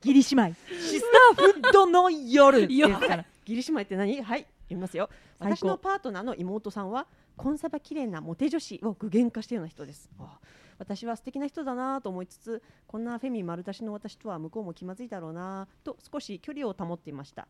[0.07, 3.25] ギリ姉妹シスターフッドの夜ですから。
[3.45, 4.23] ギリ姉妹って何？
[4.23, 5.11] はい読みますよ。
[5.41, 10.09] 私のパートナーの妹さんはコンサバ綺麗なモテ女子を具現化したような人です。
[10.21, 10.39] あ
[10.79, 17.49] 私は素敵な人だなと思いつつこんなフェミ丸出しの私とは向こうも気まずいだろうなと少し距離を保っていました。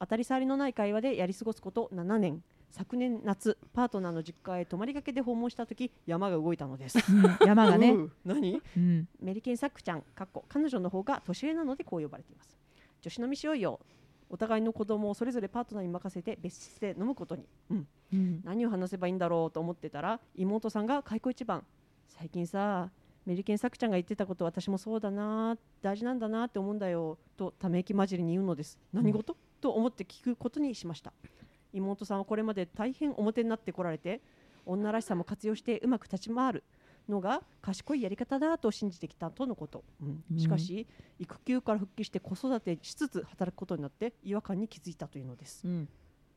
[0.00, 6.98] 当たり障りのない会話でやり過ごすこと7年昨年夏パートナーの実家へ泊まりがけで訪問した時山が動いたのです。
[7.12, 7.94] うん山がね。
[8.24, 8.62] 何？
[8.76, 9.08] うん。
[9.20, 12.58] メリケンサックちゃんかっこ彼女の方が年上なのでこう呼ばれています。
[13.02, 13.78] 女子飲みしようよ。
[14.30, 18.40] お互いの子供をそれぞれパートナーに任せて別室で飲むことに、うん、うん。
[18.42, 21.66] 何を話せばいいんだろうと思ってたら妹さんが開口一番
[22.08, 22.90] 最近さ
[23.26, 28.78] メリケンサクちゃんが言ってたこと私もそうだな大事なんだなって思うんだよとため息混じりに言うのです。
[28.94, 31.12] 何事、と思って聞くことにしました
[31.72, 34.20] 妹さんはこれまで大変表になってこられて
[34.66, 36.64] 女らしさも活用してうまく立ち回る
[37.08, 40.24] のが賢いやり方だと信じてきたとのこと、うん。
[40.32, 40.38] うん。
[40.38, 40.86] しかし
[41.18, 45.66] 育休から復帰して子育てしつつ働くことになって違和感に気づいたというのです。
[45.66, 45.88] うん。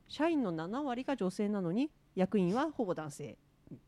[0.07, 3.37] 社員の7割が女性なのに役員はほぼ男性。
[3.71, 3.79] うん。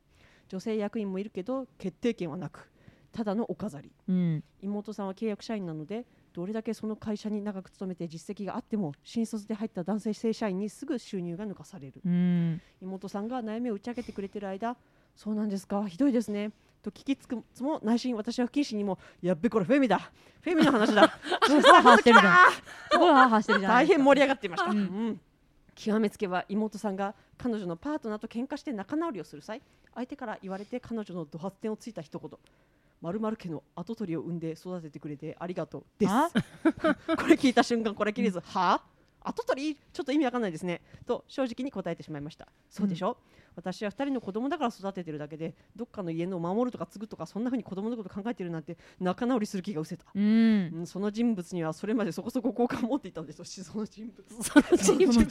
[0.50, 2.72] 女性役員もいるけど決定権はなく
[3.12, 3.92] ただのお飾り。
[4.08, 4.44] うん。
[4.62, 6.06] 妹さんは契約社員なので
[6.38, 14.78] どれだけその会社に長く勤めて実績があっても新卒で入った男性正社員にすぐ収入が抜かされるうん妹さんが悩みを打ち明けてくれてる間
[15.15, 16.52] そうなんですかひどいですね
[16.84, 21.12] と聞きつくつも内心私は不謹慎にもやっべこれフェミだフェミの話だ
[21.43, 22.36] すごいしてるじゃん。
[22.91, 23.71] すごいしてるじゃん。
[23.73, 25.21] 大変盛り上がっていました、うんうん
[25.78, 29.62] 極めつけば妹さんが彼女のパートナーと喧嘩して仲直りをする際
[29.93, 32.32] 相手から言われて彼女の怒発点をついた一言
[33.02, 36.12] 〇〇家の跡取りを産んで育ててくれてありがとうです。
[36.12, 36.30] あ
[37.18, 38.44] これ聞いた瞬間これ切れず、は？
[38.74, 38.82] あ
[39.22, 39.78] 跡取り？
[39.92, 40.82] ちょっと意味わかんないですね。
[41.06, 42.48] と正直に答えてしまいました。
[42.70, 43.18] そうでしょ、
[43.56, 50.10] 私は2人の子供だから育ててるだけでどっかの家の守るとか継ぐとかそんな風に子供のこと考えてるなんて仲直りする気が失せた。
[50.14, 50.72] うん。
[50.74, 50.88] うん。
[50.88, 53.46] その人物にはそれまでそこそこ好感を持っていたんですよ。
[53.46, 54.44] しその人物。
[54.44, 55.14] その人物。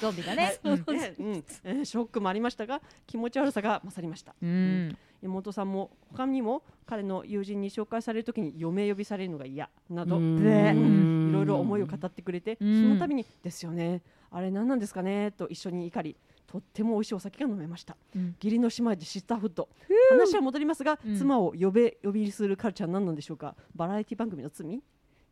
[0.00, 0.58] ゾンビがね。
[0.64, 1.14] うんね。
[1.18, 1.44] うん。
[1.64, 4.34] えーショックもありましたが気持ち悪さが勝りました。
[4.42, 4.98] うん。
[5.22, 12.82] 妹さんも他にも彼の友人に紹介される時に嫁呼びされるのが嫌など、いろいろ思いを語ってくれて、うん。
[12.82, 14.02] その度に「ですよね。
[14.30, 17.96] あれ何なんですかね?」と一緒に怒りとっても美味しいお酒が飲めました。
[18.14, 18.36] うん。
[18.40, 19.68] 義理の姉妹でシスターフッド
[20.10, 21.16] 話は戻りますが、うん。
[21.16, 23.56] 妻を呼べ呼びするカルチャー何なんでしょうか。
[23.74, 24.80] バラエティ番組の罪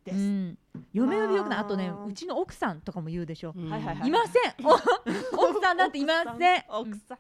[0.04, 0.58] です、うん。
[0.92, 1.58] 嫁呼びよくない。
[1.60, 3.54] あとねうちの奥さんとかも言うでしょ。
[3.56, 3.70] うん。
[3.70, 4.66] はいません。
[4.66, 6.64] お奥さんなんていません。
[6.68, 7.18] 奥さん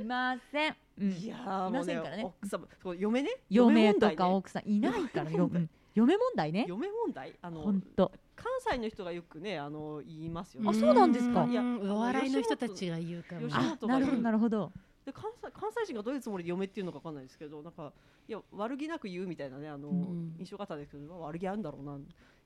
[0.00, 0.76] いません。
[0.98, 1.10] うん。
[1.10, 2.24] いやーいませんからね。
[2.24, 3.30] 奥様そう嫁ね？
[3.50, 4.68] 嫁とか奥さん。
[4.68, 5.50] いないからよ。
[5.52, 5.70] うん。
[5.94, 6.64] 嫁問題ね。
[6.68, 7.34] 嫁問題？
[7.42, 10.70] あの本当関西の人がよくねあの言いますよね。
[10.70, 11.44] あそうなんですか？
[11.44, 13.42] いやお笑いの人たちが言うかも。
[13.42, 14.72] 吉あ本なるほどなるほど。
[15.04, 17.92] で関西関西人がどういうつもりで嫁っていうのかわかんないですけどなんか
[18.28, 21.98] いや悪気なく言うみたいなねあの、うん印象があったんですけど悪気あるんだろうな。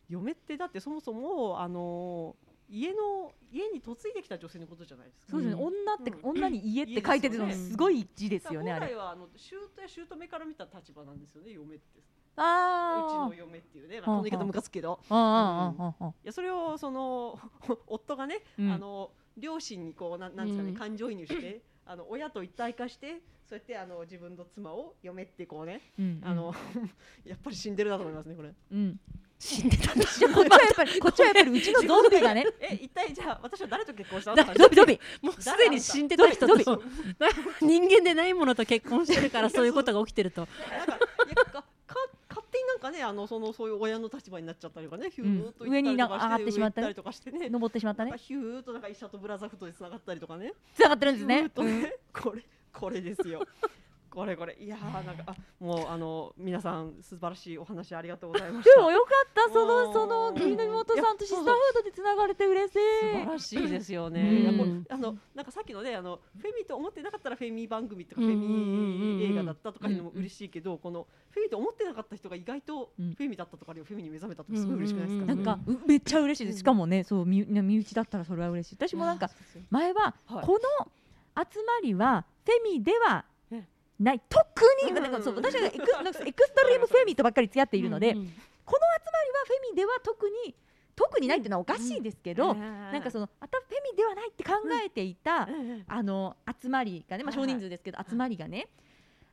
[0.08, 2.34] 嫁ってだってそもそもあの
[2.68, 5.32] 家の家に嫁いできた女性のことじゃないですか。
[5.32, 5.62] そうですね。
[5.62, 5.68] うん。
[5.68, 6.30] 女ってうん。
[6.30, 11.98] 女に家って書いてるのすよねすごい字ですよねあれ本来はあの姑や姑から見た立場なんですよね嫁って。
[11.98, 15.00] うちあの嫁っていうね、まあ、この言い方ムカつくけど。
[15.08, 17.38] ああああああいやそれをその
[17.86, 18.70] 夫がね、うん。
[18.70, 20.76] あの両親にこうなんなんですかね、うん。
[20.76, 26.20] 感情移入してあの親と一体化してそうやってあの自分の妻を嫁ってこうね、うん。
[26.22, 26.52] あの
[27.24, 28.52] やっぱり死んでるなと思いますねこれ。
[28.72, 29.00] うん
[29.38, 32.46] 死んでたんだこっちはやっぱりこっちはやっぱりうちのゾンビがね。
[32.60, 34.36] え一体じゃあ私は誰と結婚したの？
[34.36, 35.00] だゾンビゾンビ。
[35.22, 36.46] もうすでに死んでた人。
[36.46, 36.54] と
[37.60, 40.48] 人間でないものと結婚してるからそういうことが起きてると。
[40.70, 41.64] なんかいやかか
[42.28, 47.50] 勝手になんかねあのそのそういう親の立場になっちゃったりとかねヒューッと行上に上がってしまったりとかしてね。
[47.50, 48.12] 登ってしまったね。
[48.16, 50.54] ヒューッとなんか医者とブラザーフットでつながったりとかね。
[50.74, 51.50] つながってるんですね。
[51.54, 53.46] これこれですよ
[54.16, 54.56] これこれ。
[54.58, 58.74] いやーなんかあもうあの皆さん素晴らしいお話ありがとうございました。
[58.74, 59.52] でもよかった。
[59.52, 62.78] そのその義理の妹さんとシスターフードでつながれて嬉しい。
[62.78, 62.80] 素
[63.12, 64.22] 晴らしいですよね。
[64.22, 64.86] うん。
[64.88, 73.10] あのなんかさっきのねあのフェミと思ってなかったらフェミ番組とかフェミ映画だったとかいうのも嬉しいけど、このフェミと思ってなかった人が意外とフうん。
[73.18, 75.26] ェミだったとかあるいはフェミに目覚めたとかすごい嬉しくないですか？
[75.26, 76.60] なんかうめっちゃ嬉しいです。
[76.60, 78.76] しかもねそう身身内だったらそれは嬉しい。
[78.76, 79.28] 私もなんか
[79.68, 80.46] 前ははい。
[80.46, 80.88] この
[81.38, 83.35] 集まりはフェミではえ
[83.98, 84.44] ない特
[84.84, 85.02] にうん。
[85.02, 88.32] なんかそう私がエク なんかエクストリームフェミとばっかり付き合っているので、うんうん
[88.66, 90.54] この集まりはフェミでは特に
[90.96, 97.48] 特にないっていうのはおかしいですけど、ななんかそのあたフェミではないって考えていた、のあの集まりがね、まあ、はいはい。
[97.48, 98.66] 少人数ですけど、集まりがね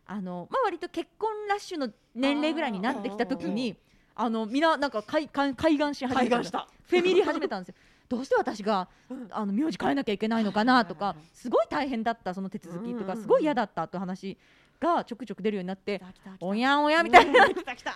[0.05, 3.75] あの、まあ、割と結婚ラッシュの年齢ぐらいになってきた時に
[4.13, 6.67] あのみんななんか開開開眼し始めた。
[6.83, 7.75] フェミリー始めたんですよ。
[8.13, 8.87] どうして私が
[9.31, 14.37] あの名字変えなきゃいけないのかなとかすごい大変だったその手続きとかすごい嫌だったという話
[14.79, 15.99] がちょくちょく出るようになって
[16.39, 17.47] おやんおやみたいな。
[17.49, 17.95] 来た来た。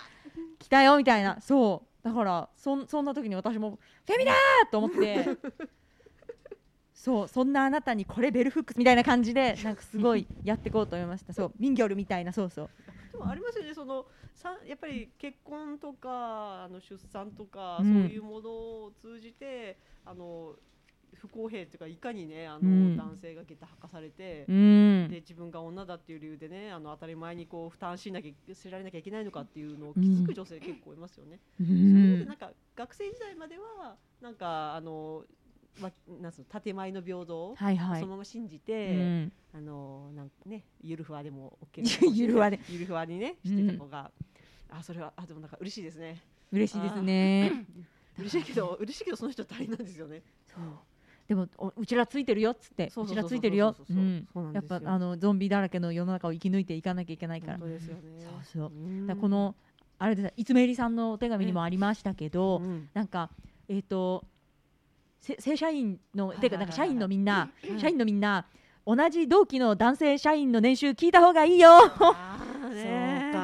[0.58, 1.40] 来たよみたいな。
[1.40, 2.04] そう。
[2.04, 5.28] だからそんそんな時に私もフェミだーと思って。
[6.92, 11.32] そうそんなあなたにこれベルフックスみたいな感じでなんかすごいやっていこうと思いました。
[11.32, 12.32] そうミンギョルみたいな。
[12.32, 12.70] そうそう。
[13.12, 14.04] でもありますよねその
[14.38, 18.02] さやっぱり結婚とかあの出産とか、うん。
[18.02, 20.54] そういうものを通じてあの
[21.14, 22.96] 不公平というかいかにねあの、うん。
[22.96, 25.08] 男性が下駄履かされて、うん。
[25.10, 31.40] で自分が女だっていう理由でねあの当たり前にこう負担しなきゃせられなきゃいけないのかっていうのを気づく女性結構いますよね。
[31.60, 32.26] うん。
[32.26, 35.24] なんか学生時代まではなんかあの
[35.80, 39.32] まなんつうの建前の平等をそのまま信じうて、ん。
[39.54, 41.82] あのなんかねゆるふわでも OK
[42.12, 42.60] ゆるふわで。
[42.68, 44.10] ゆるふわにねしてた子が、
[44.70, 46.20] あそれはあでもなんか嬉しいですね。
[46.52, 47.64] 嬉しいですね。
[48.18, 50.22] 嬉しいけど嬉しいけどその人大変なんですよね。
[50.46, 50.62] そう。
[51.28, 53.74] でもおうちらついてるよっつってそううそうそうそうちらついてるよ。
[53.76, 54.52] そうそうそううん。
[54.52, 57.58] やっぱあのゾンビだらけの世の中を生き抜いていかなきゃいけないから。
[57.58, 58.02] 本当ですよね。
[58.18, 58.68] そうそう。
[58.68, 59.06] うん。
[59.06, 59.54] だこの
[59.98, 62.88] あれですいつめりさんのお手紙にもありましたけど、うん。
[62.94, 63.30] なんか
[63.68, 64.24] えっ、と
[65.20, 67.78] せ正社員の、はいてかなんか社員のみんな、うん。
[67.78, 68.46] 社員のみんな
[68.86, 71.78] 同じ同期の男性社員の年収聞いた方がいいよ。
[71.78, 71.98] そう。
[71.98, 72.38] か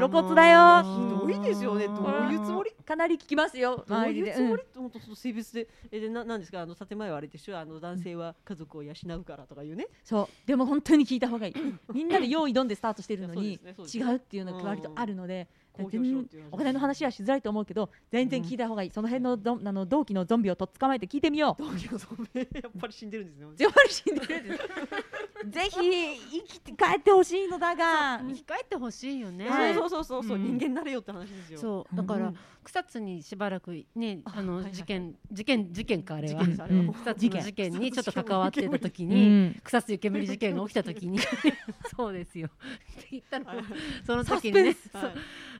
[0.08, 0.82] 露骨だよ。
[0.82, 1.86] ひどいですよね。
[1.86, 2.70] どういうつもり？
[2.84, 3.84] かなり聞きますよ。
[3.88, 4.62] どういうつもり？
[4.74, 5.68] 本当その性別で。
[5.90, 6.60] えでななんですか？
[6.62, 7.58] あの建前はあれでしょ？
[7.58, 9.88] あの男性は家族を養うからとかいうね。
[10.04, 10.46] そう。
[10.46, 11.54] でも本当に聞いた方がいい。
[11.92, 13.54] みんなで用意どんでスタートしてるのに
[13.92, 14.12] 違ね。
[14.12, 16.48] うっていうのが割とあるので、公表しようっていう話。
[16.52, 21.62] お金の話はしづらいと思うけど全然聞いた方がいい、その辺のどあの同期のゾンビをとっ捕まえて聞いてみよう。
[21.62, 23.46] 同期のゾンビやっぱり死んでるんですね。
[23.58, 28.18] やっぱり死んでるんですぜひ生きて帰ってほしいのだが。
[28.18, 29.48] 生き返ってほしいよね。
[29.48, 30.44] はいそうそうそうそう、うん。
[30.44, 31.58] 人間になれよって話ですよ。
[31.58, 31.96] そう。
[31.96, 36.42] だから、うん草津にしばらくねあの、事件事件事件かあれは。
[36.42, 37.72] 草津の事件。
[37.72, 39.60] にちょっと関わってた時うに、ん。
[39.62, 41.18] 草津湯煙事件が起きた時に。
[41.96, 42.48] そうですよ。
[42.48, 43.46] って言ったの。
[43.46, 43.58] はい
[44.04, 44.76] その時にね。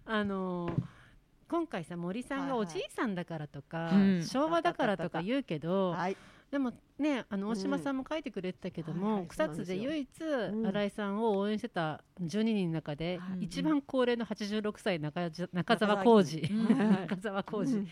[0.07, 0.82] あのー
[1.46, 4.22] 今回さ森さんがおじいさんだからとか、うん。
[4.24, 6.16] 昭和だからとか言うけど、はい。
[6.50, 10.66] でもねあの大島さんも書いてくれてたけども、はいはい草津で唯一、ん。
[10.66, 13.45] 新井さんを応援してた12人の中で、はい。
[13.45, 16.42] 一番高齢の86歳中じ中澤 浩二。
[16.49, 17.86] うん中澤浩二、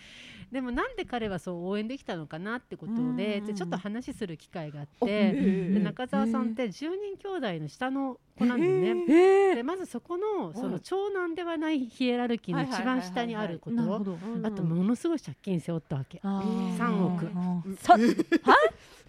[0.53, 3.47] でもなんで彼はそう応援できたのかなってことで,、うん。
[3.47, 10.71] でちょっと話する機会があっおて、中澤さんって10人兄弟の下の子なんでね、えでまずそこのそはい。
[10.73, 13.97] の長男ではないヒエラルキーの一番下にあること
[14.45, 16.21] あとものすごい借金背負ったわけ。
[16.23, 16.79] あー。
[16.79, 17.27] 3億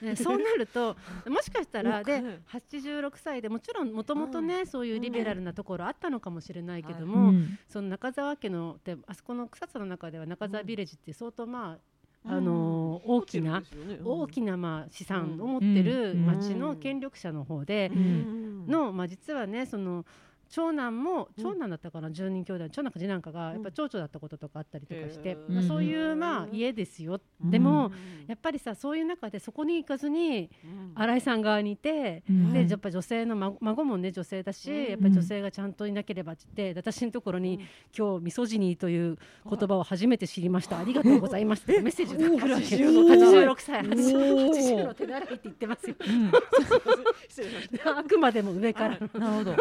[0.01, 0.95] ねそうなると
[1.27, 11.77] もしかしたらでおうん86歳でもちろんもともとねそういうリベラルなところあったのかもしれないけどうも、んその中沢家のであそこの草津の中では中沢ビレッジって相当ま
[12.25, 13.63] あ、あのー大きな、
[14.03, 16.25] 大きなまあ資産を持ってるうん。
[16.25, 18.67] 町の権力者の方で、ん。
[18.67, 20.05] の、まあ、実はねその
[20.53, 25.51] 長男も長男だったかな、10人兄弟長男か次男かがやっぱ蝶々だったこととかあったりとかして、へー。
[25.51, 27.93] まあ、そういうまあ家ですよ、でも、うん。
[28.27, 30.91] やっぱりさそういう中でそこに行かずにうん。
[30.93, 32.53] 新井さん側にいて、うん。
[32.53, 34.89] でやっぱ女性の孫孫もね女性だし、うん。
[34.91, 37.59] やっぱり女性がちゃんといなければって言って私のところに、
[37.97, 39.17] 今日ミソジニーという
[39.49, 43.01] 言葉を初めて知りました、ありがとうございますってメッセージが来るわけ80の
[43.55, 43.79] 86歳。
[43.79, 44.49] おー。
[44.51, 45.95] 80の手習いって言ってますよ。
[47.97, 49.09] あくまでも上からの。
[49.19, 49.55] なるほど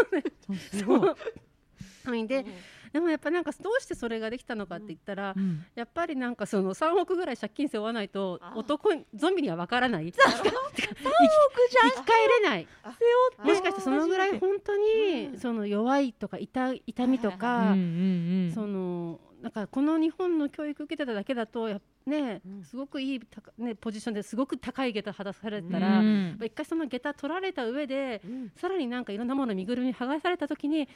[0.85, 0.99] そう。
[0.99, 2.45] すごい、はいで
[2.93, 5.65] でもやっぱなんかどうしてそれができたのかって言ったら、うん。
[5.75, 8.53] やっぱりなんかその3億ぐらい借金背負わないとあ。
[8.55, 10.09] 男にゾンビには分からない。
[10.09, 12.69] 3生き生き返れない。
[12.83, 12.95] あ
[13.43, 15.33] もしかしてそのぐらい本当うん。
[15.33, 18.53] にその弱いとか痛痛みとうんかうんうん。
[18.55, 22.65] そのなんかこの日本の教育受けてただけだとやっねうん。
[22.65, 23.21] すごくいい
[23.59, 26.29] ねポジションですごく高い下駄裸されてたうら、ん。
[26.29, 28.53] やっぱ一回その下駄取られた上でうん。
[28.57, 30.89] さらになんかいろんなもの身ぐるみ剥がされた時に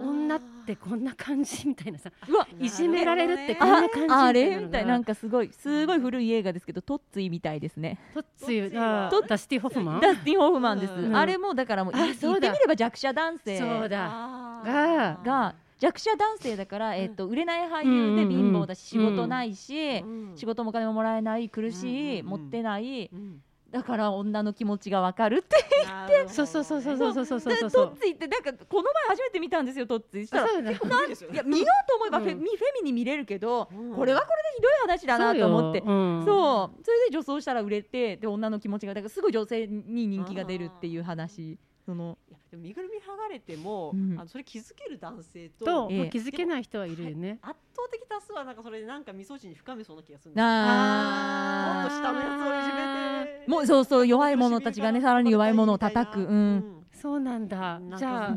[0.00, 2.46] 女ってこんな感じみたいなさうわ。
[2.60, 4.56] いじめられるってこあんな感じみたあいなのれ？
[4.66, 7.98] みたいがなんかすごいすごい古い映画ですけどトッツィみたいですね。
[8.14, 9.28] トッツィがトッツィは。
[9.28, 10.00] ダスティ・ホフマン？
[10.00, 11.16] ダスティン・ホフマンです、うん。
[11.16, 12.48] あれもだからもうあ言そうだ。
[12.48, 13.58] ってみれば弱者男性。
[13.58, 14.08] そうだ。
[14.08, 23.10] あがーが弱者男性だから、えっと売れない俳優で貧乏だし仕事ないし、うん仕事もお金ももらえない苦しい、持ってない。
[23.12, 23.42] うん。
[23.70, 25.56] だから女の気持ちがわかるって
[25.86, 26.28] なるほどね。
[26.32, 27.52] そうそうそうそうそうそうそうそう。
[27.52, 30.26] でそうトッツィってなんかこの前初めて見たんですよトッツィ。
[30.26, 32.38] したらそうだいいや見ようと思えばフェ,、うん。
[32.38, 33.94] ミフェミに見れるけど、うん。
[33.94, 35.80] これはこれでひどい話だなと思って。
[35.80, 35.94] そうよ。
[35.94, 36.82] うんそう。
[36.82, 41.58] それで女装したら売れてで女の気持ちがだからすぐ女性に人気が出るっていう話
[41.88, 44.12] そのいやでも身ぐるみ剥がれても、うん。
[44.18, 45.98] あのそれ気づける男性とと、ええ。
[46.00, 47.38] まあ気づけない人はいるよね。
[47.40, 50.46] 圧倒的多数はなんかそれでなんかみそ汁に深めそうな気がするんですよ。
[50.46, 56.84] なもっと下のやつをいじめてもうそうそう弱い者たちがねさらに弱い者を叩く、う、うん。
[56.92, 57.78] そうなんだ。
[57.78, 57.90] なん。
[57.92, 58.36] かじゃあ、うん。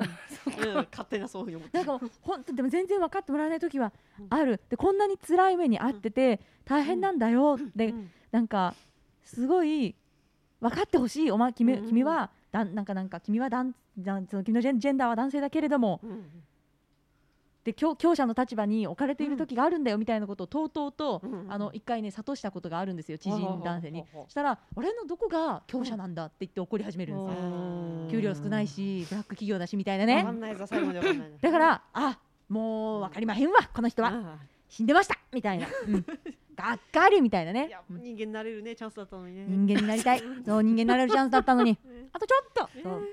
[0.90, 1.78] 勝手なそういうふうに思って。
[1.78, 4.28] なんか本当でも全然分かってもらえない時はうん。
[4.30, 4.62] ある。
[4.70, 7.60] でこんなに辛い目に遭ってて大変なんだよ。
[7.76, 8.12] でうん。
[8.32, 8.76] なんか
[9.26, 9.94] すごい
[10.62, 11.88] 分かってほしいお前君うん。
[11.90, 16.26] 君はだんなんかなんか君はだんだんその君のジェンジェンダーは男性だけれどもうん
[17.64, 24.14] で強強者の立場に置かれている時があるんだよみたいなことをとうとうと、うんあの一回ね諭したことがあるんですよ知人男性にほうほう。
[24.14, 27.50] ほうほうしたら俺のどこが強者なんだって言って怒り始めるんですよ。
[27.50, 28.08] うん。
[28.10, 30.38] 給料少ないしブラック企業だしみたいなわね
[31.42, 34.10] だからあもう分かりまへんわこの人は。
[34.10, 34.38] あ
[34.72, 36.06] 死んでましたみたいな、うん。
[36.56, 39.46] がっかりみたいないねや人間になれるねチャンスだったのにね。
[39.46, 40.20] 人間になりたい。
[40.46, 41.72] そう人間になれるチャンスだったのに。
[41.74, 41.80] ね
[42.14, 42.82] あとちょっと、ね。
[42.82, 43.08] そう。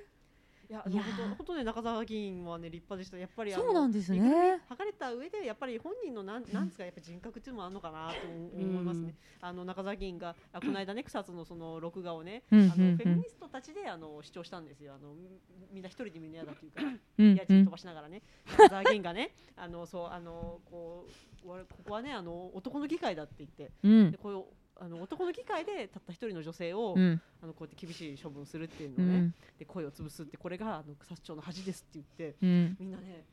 [0.70, 1.34] いやいやー。
[1.34, 3.16] 本当ね中澤議員はね立派でした。
[3.16, 4.60] やっぱりそうなんですね。
[4.70, 9.14] 剥がれた上でやっぱり本人のなんなんですかやっぱ人格っていうのもあるのかなと思いますね。
[9.40, 12.90] あの中澤議員があこの間ね草津のその録画をね、うんあのうん。
[12.90, 14.94] うんフェミニストたちであの主張したんですよ。
[14.94, 15.40] あのみ
[15.72, 16.88] みんな一人でみんな嫌だっていうから。
[16.88, 17.34] うん。
[17.34, 21.12] 家賃飛ばしながらね、中澤議員がね、あのそうあのこうわ
[21.42, 24.10] ここはねあの男の議会だって言って、うん。
[24.10, 24.42] でこういう
[24.80, 27.20] あの男の議会でたった一人の女性を、うん。
[27.42, 29.34] あのこうやって厳しい処分するっていううのをね、ん。
[29.58, 32.76] で声を潰すってこれがあの草津町の恥ですって言って、うん。
[32.78, 33.24] みんなね、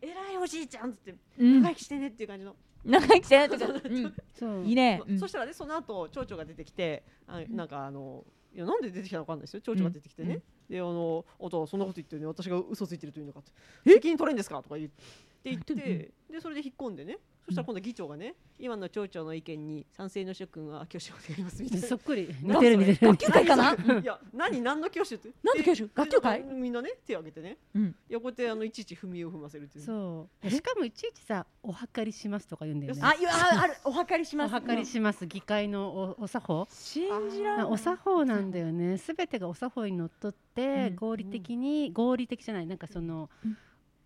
[0.00, 2.56] 偉いおじいちゃんっつってうん長生きしてねっていう感じの。
[2.84, 3.70] 長生きしてとか、う。
[3.88, 4.14] ん。
[4.34, 4.64] そう。
[4.64, 8.24] いいね、そそしたらねその後町長が出てきてあなんかあの
[8.54, 9.60] いやなんで出てきたのかわかんないですよ。
[9.60, 10.42] 町長が出てきてね、うん。
[10.74, 13.52] であのあとそんなこと言ってるね私が嘘ついてるというのかって。
[13.92, 14.62] 責任取れんですか？
[14.62, 15.02] とか言って
[15.50, 17.18] 言ってうんでそれで引っ込んでね。
[17.44, 21.86] そしたら今度議長がね今の町長の意見に賛成の諸君は挙手を願いますみたいな。
[21.86, 22.34] そっくり。
[22.42, 22.98] 似てる似てる。
[23.00, 23.72] 学級会かな？
[23.72, 25.28] いや何何の挙手って。
[25.42, 25.82] なんで挙手？
[25.84, 26.42] で学級会？
[26.42, 27.58] でみんなね手を挙げてね。
[27.74, 27.94] うん。
[28.08, 29.84] いやこうやってあのいちいち踏みを踏ませるっていう。
[29.84, 30.50] そう。
[30.50, 33.00] しかもいちいちさお計りしますとか言うんだよね。
[33.04, 34.56] ああいやああるお計りします。
[34.56, 35.26] お計りします。
[35.26, 36.66] 議会のおお作法。
[36.70, 37.66] 信じられない。
[37.66, 38.96] お作法なんだよね。
[38.96, 40.96] すべてがお作法にのっとってうん。
[40.96, 42.66] 合理的に合理的じゃない。
[42.66, 43.56] なんかそのうん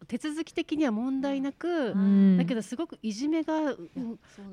[0.07, 2.39] 手続き的には問題なくうん。
[2.39, 3.77] だけどすごくいじめがう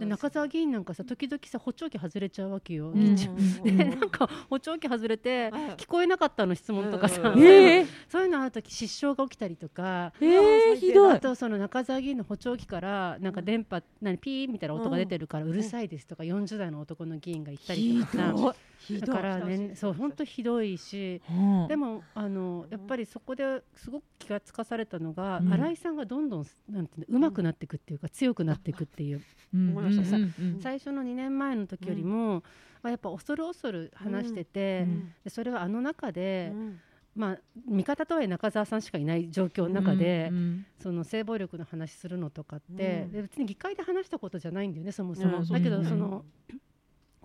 [0.03, 2.89] ん中澤議員なんかさ時々さ補聴器外れちゃうわけよ。
[2.89, 3.29] うんで
[3.63, 5.61] うんなんか補聴器外れてはい。
[5.77, 10.13] 聞こえなかったの質問とかさそういうのある時失笑が起きたりとか。
[10.19, 11.13] えー、ひどい。
[11.13, 18.55] あとその中澤議員の補聴器からなんか電波何ピーみたいな音が出てるからうるさいですとか40代の男の議員が言ったりとかさ
[18.99, 21.67] だからねそう本当ひどいしうん。
[21.67, 25.53] でもあのやっぱりそこですごく気がつかされたのが、うん。
[25.53, 29.21] 新井さんがどんどんなんていうの上手くなっていくっていうか強くなっていくっていう。
[30.61, 32.43] 最初の2年前の時よりも、
[32.81, 35.13] まあ、やっぱ恐る恐る話してて、うん。
[35.23, 36.79] でそれはあの中で、うん。
[37.15, 40.65] まあ、味方とはいえ中澤さんしかいない状況の中で、うん。
[40.81, 43.11] その性暴力の話するのとかって、うん。
[43.11, 45.37] で別に議会で話したことじゃないんだよねそもそも。
[45.37, 45.47] うん。
[45.47, 46.25] だけどうんその、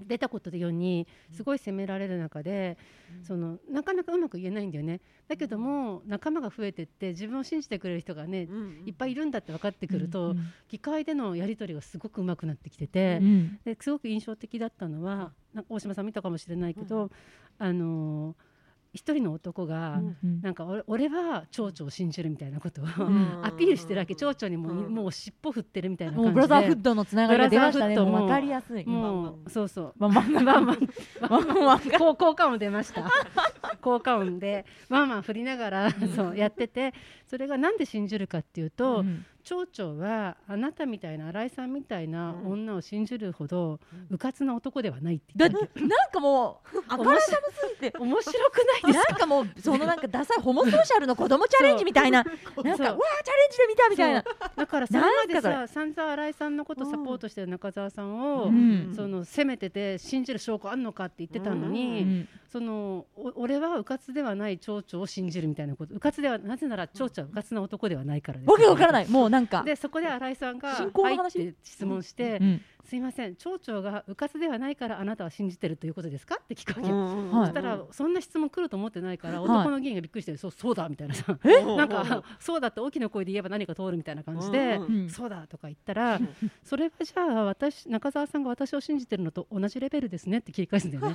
[0.07, 2.78] 出たことでようにすごい責められる中で、
[3.18, 3.24] うん。
[3.24, 5.01] そのなかなかうまく言えないんだよね。
[5.28, 17.11] だけども仲間が増えてって自分を信じてくれる人がね、うんいっぱいいるんだって分かってくると、うん議会でのやり取りがすごくうまくなってきてて、うんですごく印象的だったのはなんか大島さん見たかもしれないけど、う
[17.59, 18.49] あのー
[18.93, 20.03] 一人の男が、
[20.43, 23.41] なんか俺俺は蝶々を信じるみたいなことを、ん。
[23.47, 24.14] アピールしてるわけ。
[24.14, 24.95] 蝶々にも,、うん。
[24.95, 26.34] もう尻尾振ってるみたいな感じで。
[26.34, 27.97] ブラザーフッドのつながりが出ましたね。
[27.97, 28.84] ももう分かりやすい。
[28.84, 29.95] もうそうそう。
[29.99, 30.66] まあまあバンバン。
[30.66, 31.64] バンバン。
[31.64, 33.09] まあ効効果音出ました。
[33.80, 36.93] 効果音でまあまあ振りながらそうやってて。
[37.30, 39.05] それがなんで信じるかっていうと、
[39.41, 42.53] うん蝶々はあなたみたいな新井さんみたいなうん。
[42.53, 44.14] 女を信じるほどうん。
[44.14, 47.91] うかつな男ではないってだ言ったわなんかもう あからさますぎて。
[47.93, 52.22] け面白くないですなんかもうそのなんかダサいホモソーシャルの子供チャレンジみたいな。
[52.24, 52.99] なんかわーチャレン
[53.51, 54.24] ジで見たみたいな。
[54.57, 58.93] だからそれまでなんさ散々新井さんのことサポートしてる中澤さんを、うん。
[58.95, 65.94] その責めてて信じる証拠あんのかって言ってたのに、うんそのお俺はうかつではない蝶々を信じるみたいなこと。
[65.94, 68.51] うかつではなぜなら蝶々はうかつな男ではないからです。
[68.51, 69.09] わけわからない。
[69.09, 71.38] もうなんかでそこで新井さんが入話？
[71.38, 76.38] って質問して、うんすいません蝶々がうかつではないからあなたは信じてるということですか？
[76.42, 77.30] って聞くわけ、うん。
[77.30, 77.46] はい。
[77.46, 79.51] そしたらそんな質問来ると思ってないから、はい。
[79.51, 81.38] 男の議員がびっくりしてそうそうだみたいなさ。
[81.44, 81.62] え？
[81.76, 85.03] なんかそうだって大きな声で言えば何か通るみたいな感じで、うん。
[85.03, 85.11] うん。
[85.11, 86.20] そうだとか言ったら、
[86.64, 91.14] それはじゃあ私中澤さんが私を信じてるのと同じレベルですねって切り返すんだよね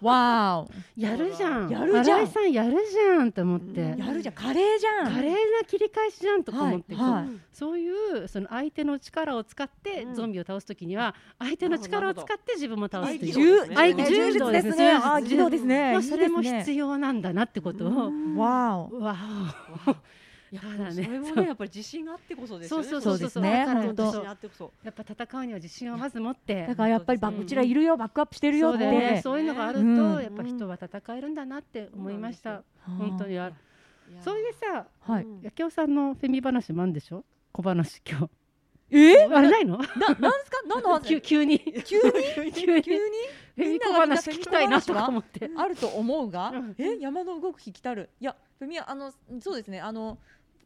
[0.00, 1.68] わやるじゃん。
[1.68, 2.18] やるじゃん。
[2.18, 4.34] 新井さんやるじゃんと思って、やるじゃん。
[4.34, 5.36] カレーじゃん華麗な
[5.66, 6.44] 切り返しじゃん。
[6.44, 7.28] とか思って、はいはい。
[7.52, 10.14] そういうその相手の力を使ってうん。
[10.14, 13.60] ゾンビを倒すときには相手の力を使って自分も倒すという。
[13.74, 14.08] 合気道柔ですね。
[14.08, 14.92] 柔術ですね。
[14.92, 15.92] あー技能ですね。
[15.92, 16.58] まあそれもいいですね。
[16.60, 19.00] 必要なんだなってことを、わお。
[19.00, 19.16] わ
[19.88, 19.94] い
[20.56, 22.84] やだからねそれもねやっぱり自信があってこそですよね。
[22.88, 24.24] そうそうですね本当。
[24.24, 26.66] やっぱ戦うには自信をまず持って。
[26.66, 29.08] だからやっぱりバうんうちらいるよバックアップしてるよっそうだよね。
[29.16, 30.22] てそういうのがあると、うん。
[30.22, 33.38] やっぱ人は戦えるんだなって思いました、本当に。
[34.24, 35.24] それでさはい。
[35.24, 37.24] うん焼尾さんのフェミ話もあるんでしょ？
[37.52, 38.30] 小話今日。
[38.90, 39.24] え？
[39.24, 39.76] あれないの？
[39.76, 39.96] ななんで
[40.44, 40.62] すか？
[40.66, 41.02] 何の話？
[41.20, 41.58] 急急に。
[41.84, 42.52] 急に？
[42.54, 42.82] 急に。
[43.54, 45.50] フェミ小話聞きたいなとか思って。
[45.56, 46.98] あると思うがうん、え？
[46.98, 48.08] 山の動く日来たる。
[48.20, 49.80] いやフェミはあのそうですね。
[49.80, 50.16] あの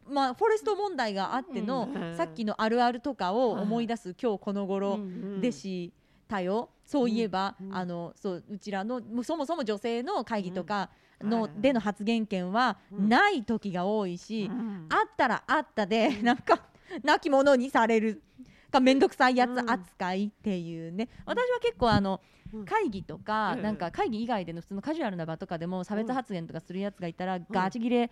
[0.08, 5.92] まあフォレスト問題があっての、うんさっきのあるあるとかを思い出す今日この頃うんでし
[6.28, 10.90] たよ、そういえば、うんあのそううちらのそもそも女性の会議とか
[11.20, 13.08] の、うんでの発言権はうん。
[13.08, 14.86] ない時が多いし、うん。
[14.90, 16.60] あったらあったでなんか
[17.02, 18.22] 亡き者にされる
[18.70, 22.20] か面倒くさいやつ扱いっていうね、私は結構あの
[22.52, 22.64] うん。
[22.66, 28.10] 会議とか、うんなんか会議以外での普通のカジュアルな場とかでも差別発言とかするやつがいたら、ガチギレ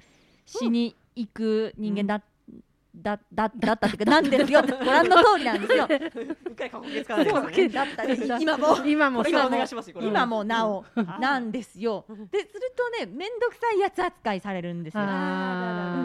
[0.59, 2.23] しに行く人間だ,、
[2.95, 5.85] だだだったっていうかなんですよ ご覧の通りなんですよ。
[5.85, 8.77] うっかり過去形使わないでくださいねだったね今も。
[8.85, 10.07] 今も今おそう願いしますよこれ。
[10.09, 11.07] 今もなおうん。
[11.21, 12.05] なんですよ。
[12.33, 15.05] でするとね面倒くさいやつ扱いされるんですよ。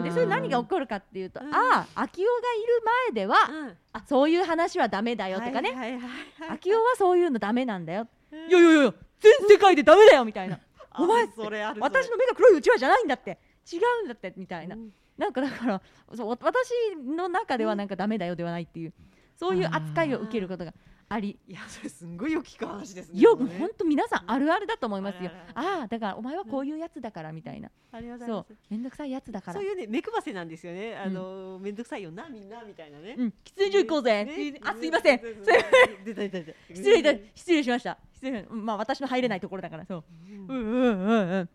[0.04, 1.52] でそれ何が起こるかっていうと、うん。
[1.54, 3.76] ああ秋代がいる前では、うん。
[3.92, 6.00] あそういう話はダメだよとかね、
[6.48, 8.48] 秋代はそういうのダメなんだよ、うん。
[8.48, 10.60] いやいやいや全世界でダメだよみたいな。
[10.90, 13.38] あお前それ私の目が黒いうちわじゃないんだって
[13.70, 14.92] 違うんだってみたいな、うん。
[15.18, 15.82] なんかだから
[16.14, 18.92] そうわ私の中ではなんかダメだよではないっていう
[19.34, 20.72] そういう扱いを受けることが
[21.08, 21.38] あり。
[21.46, 23.58] いやそれすんごいよく聞く話ですねよでもね。
[23.58, 25.30] 本当皆さんあるあるだと思いますよ。
[25.30, 28.36] あるあるああだからお前はこういうやつだからみたいな、うございそう。
[28.38, 29.52] ますめんどくさいやつだから。
[29.54, 30.96] そういうね目配せなんですよね。
[30.96, 33.14] あのめんどくさいよなみんなみたいなね。
[33.16, 33.34] うん。
[33.44, 34.54] 喫煙所行こうぜ、ね。
[34.62, 35.22] あすいません。
[35.22, 35.64] ねそれ
[36.04, 36.74] 出た出た出た。
[36.74, 37.98] 失礼失礼しました。
[38.12, 40.04] 失礼まあ私の入れないところだからそう。
[40.28, 40.46] うん。
[40.48, 41.48] うんうんうんうん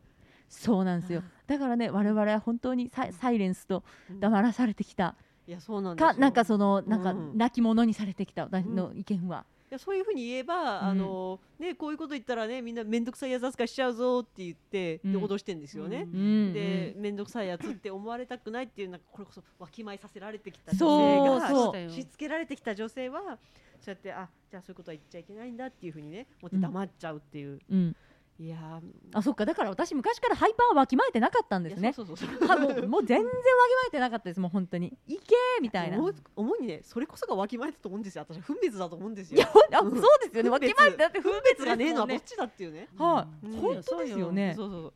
[0.51, 1.23] そうなんですよ。
[1.47, 3.83] だからね我々は本当にサイサイレンスと
[4.19, 5.15] 黙らされてきた。
[5.47, 6.13] いやそうなんですよ。
[6.13, 7.37] かなんかそのなんかうん。
[7.37, 8.43] 泣き者にされてきた。
[8.43, 16.01] 私の意見は、いやそういうふうに言えば、あのねこういうこと言ったらねみんな面倒くさいやつ扱いしちゃうぞって言って、脅してんですよね。
[16.13, 16.53] うん。
[16.53, 23.21] で面倒くさいやつって思われたくないっていうなんかこれこそわきまえさせられてきた女性がしつけられてきた女性は
[23.79, 23.93] そう。
[23.93, 27.95] やってあじゃあそういうことは言っちゃいけないんだっていうふうにね思って黙っちゃうっていう、うん
[28.41, 28.81] いやー。
[29.13, 29.45] あそっか。
[29.45, 31.93] だから私昔からハイパーわきまえてなかったんですね。
[31.93, 32.29] そうそうそう。
[32.59, 33.45] もうもう全然わきま
[33.87, 34.97] えてなかったですもう本当に。
[35.05, 35.99] いけーみたいな。
[35.99, 38.25] 思う主にねそれこそがわきまえたと思うんですよ。
[38.27, 39.37] 私は分別だと思うんですよ。
[39.37, 39.91] いやあうん。
[39.91, 40.49] そうですよね。
[40.49, 42.89] わきまえてだって分別がねえのはどねっちだっていうね。
[42.97, 43.61] はい、うん。
[43.61, 44.53] 本当ですよね。
[44.55, 44.93] そうそうそう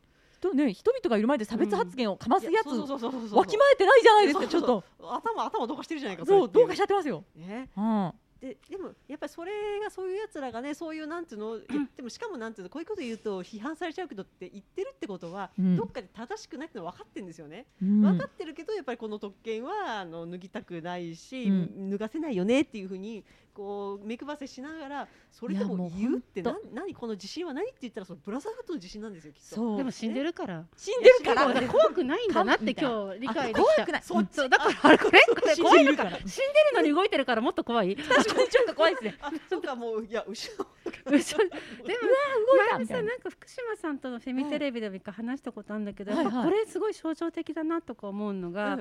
[0.50, 4.48] とね人々がいる前で差別発言をかますやつ、うそうそうそうそうわきまえてないじゃないですか。
[4.48, 4.84] ちょっと。
[5.00, 6.50] 頭頭どうかしてるじゃないかそう。
[6.50, 8.14] どうかしちゃゃってますよ、ねうん、
[8.46, 9.52] ででもやっぱりそれ
[9.84, 15.76] がそういうやつらがねそういうなんていうの 言ってもしかもなんていうのこういうこと言うと批判されちゃうけどって言ってるってことは、うん。
[15.76, 18.02] どっかで正しくないってのは分かってるんですよね、うん。
[18.02, 23.24] 分かってるけどやっぱりこの特権はあの脱ぎたくないし、う脱がせないよねっていうふうに
[23.56, 29.56] こう目配せしながらそれでも言うってほなん何この自信は何って言ったらそのブラザーフットの自信なんですよきっと。
[29.56, 29.78] そう。
[29.78, 30.66] でも死んでるから。
[30.76, 31.68] 死んでるから。
[31.68, 34.02] 怖くないんだなってか今日理解できた怖くない。
[34.04, 35.84] そうそうだからこれこれ怖いのか。
[35.84, 37.96] 死んでるから死んでるのに動いてるからもっと怖い。
[37.96, 39.18] 確かにちょっと怖いですね。
[39.24, 39.76] あそうか。
[39.76, 40.68] もういや後ろ
[41.06, 41.38] 嘘。
[41.38, 43.16] でもさな。
[43.16, 48.78] んか福島さんとのフェミテレビでも一回話したことあるんだけど、これすごい象徴的だなとか思うのが、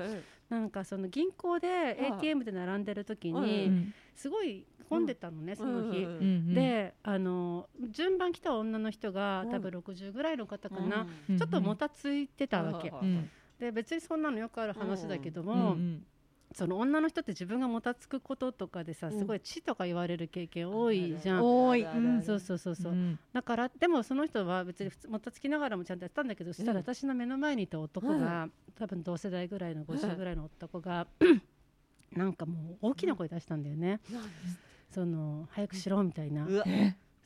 [0.49, 1.95] なんかその銀行ではい。
[2.17, 3.93] ATM で並んでる時うにん。
[4.15, 6.07] すごい混んでたのね、その日。
[6.53, 9.49] であの順番来た女の人がうん。
[9.49, 11.37] 多分60ぐらいの方かな、うん。
[11.37, 12.91] ちょっともたついてたわけ、
[13.59, 15.77] で別にそんなのよくある話だけども、
[16.55, 19.19] その女の人って自分がもたつくこととかでさうん。
[19.19, 21.41] すごい血とか言われる経験多いじゃん。
[21.43, 21.85] 多い。
[21.85, 23.19] あるあるあるそうそうそうそう、うん。
[23.33, 28.47] だからでもその人は別に普通もたつきながらもちゃんとやったんだけど、そしたら私の目の前にいた男が、
[28.79, 31.07] 多分同世代ぐらいの50ぐらいの男が、
[32.15, 33.99] なんかもう大きな声出したんだよね、
[34.89, 36.47] その早くしろみたいな、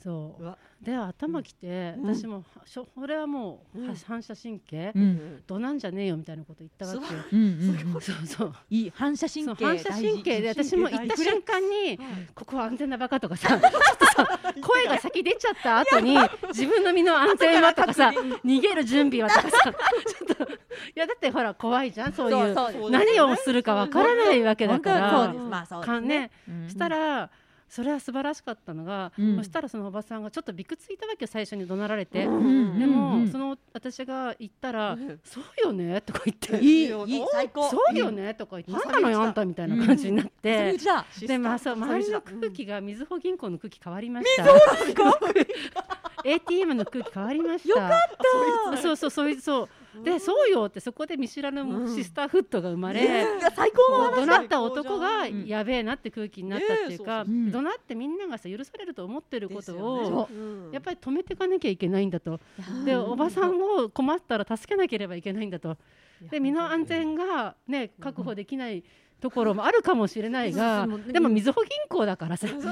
[0.02, 0.58] そう。
[0.82, 2.16] で頭きて、うん。
[2.16, 3.96] 私もはしょこれはもう、うん。
[3.96, 5.44] 反射神経、うん。
[5.46, 7.22] どなんじゃねえよみたいなこと言ったわけよ。
[7.24, 7.40] すごい。
[7.40, 8.56] うんうんうんそうそう。
[8.70, 12.00] いい反射神経反射神経で私も行った瞬間にはい
[12.34, 16.18] ここは安全なバカとかさちょっとさ 声が先出ちゃった後に
[16.50, 18.10] 自分の身の安全はとかさ
[18.46, 19.58] 逃げる準備はとかさ。
[19.64, 19.72] ちょ
[20.34, 20.58] っとい
[20.96, 22.56] やだってほら怖いじゃんそういう。
[22.56, 25.28] そうそう何をするかわからないわけだから。
[25.28, 26.32] ですまあそうね。
[26.48, 26.70] うん。
[26.70, 27.30] したら
[27.70, 29.38] それは素晴らしかったのが、うん。
[29.38, 32.80] そしたらそのおばさんがちょっとびくついたわけよ最初に怒鳴られて、うん。
[32.80, 33.22] でも、うん。
[33.22, 33.32] うん。
[33.32, 40.78] その私が言ったら「うんそうよね」とか言って「いい最高そうよね」とか言って「うん何なのよあんた」みたいな感じになって。
[41.22, 44.46] でまあそう周りのう空気がみずほ銀行の空気変わりました。
[46.24, 47.12] ATM の空気。
[47.14, 47.70] 変わりました。
[47.70, 47.90] よかっ
[48.72, 48.78] た。
[48.78, 49.70] そうそうそうそう。
[50.04, 51.96] でそうよってそこで見知らぬうん。
[51.96, 60.30] シスターフットが生まれ、いや最高怒鳴った男がうんやべえなって空気になったっていうか、怒鳴ってみんながさ許されると思ってることを、
[60.72, 62.40] やっぱり止めていかなきゃいけないんだと。
[62.86, 65.78] でおばさんを困ったら助けなければいけないんだと。
[66.30, 68.84] で身の安全がね確保できない
[69.22, 72.70] ところもあるかもしれないが、でもみずほ銀行だからさ、なんか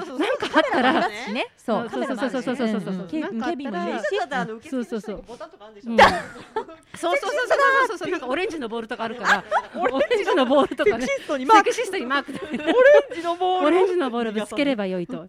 [0.56, 2.41] あったら、ね、そう、そうそうそうそう。
[2.43, 4.02] そうそうそう、警備もね、
[4.70, 5.24] そうそうそう、
[6.95, 7.18] そうそうそう
[7.88, 9.43] そうそうなんかオレンジのボールとかあるから、
[9.76, 11.08] オレンジのボールとかね、
[11.45, 12.58] マークシストにマーク、オレ
[13.12, 15.28] ンジのボール、オレンジのボールぶつければよいと、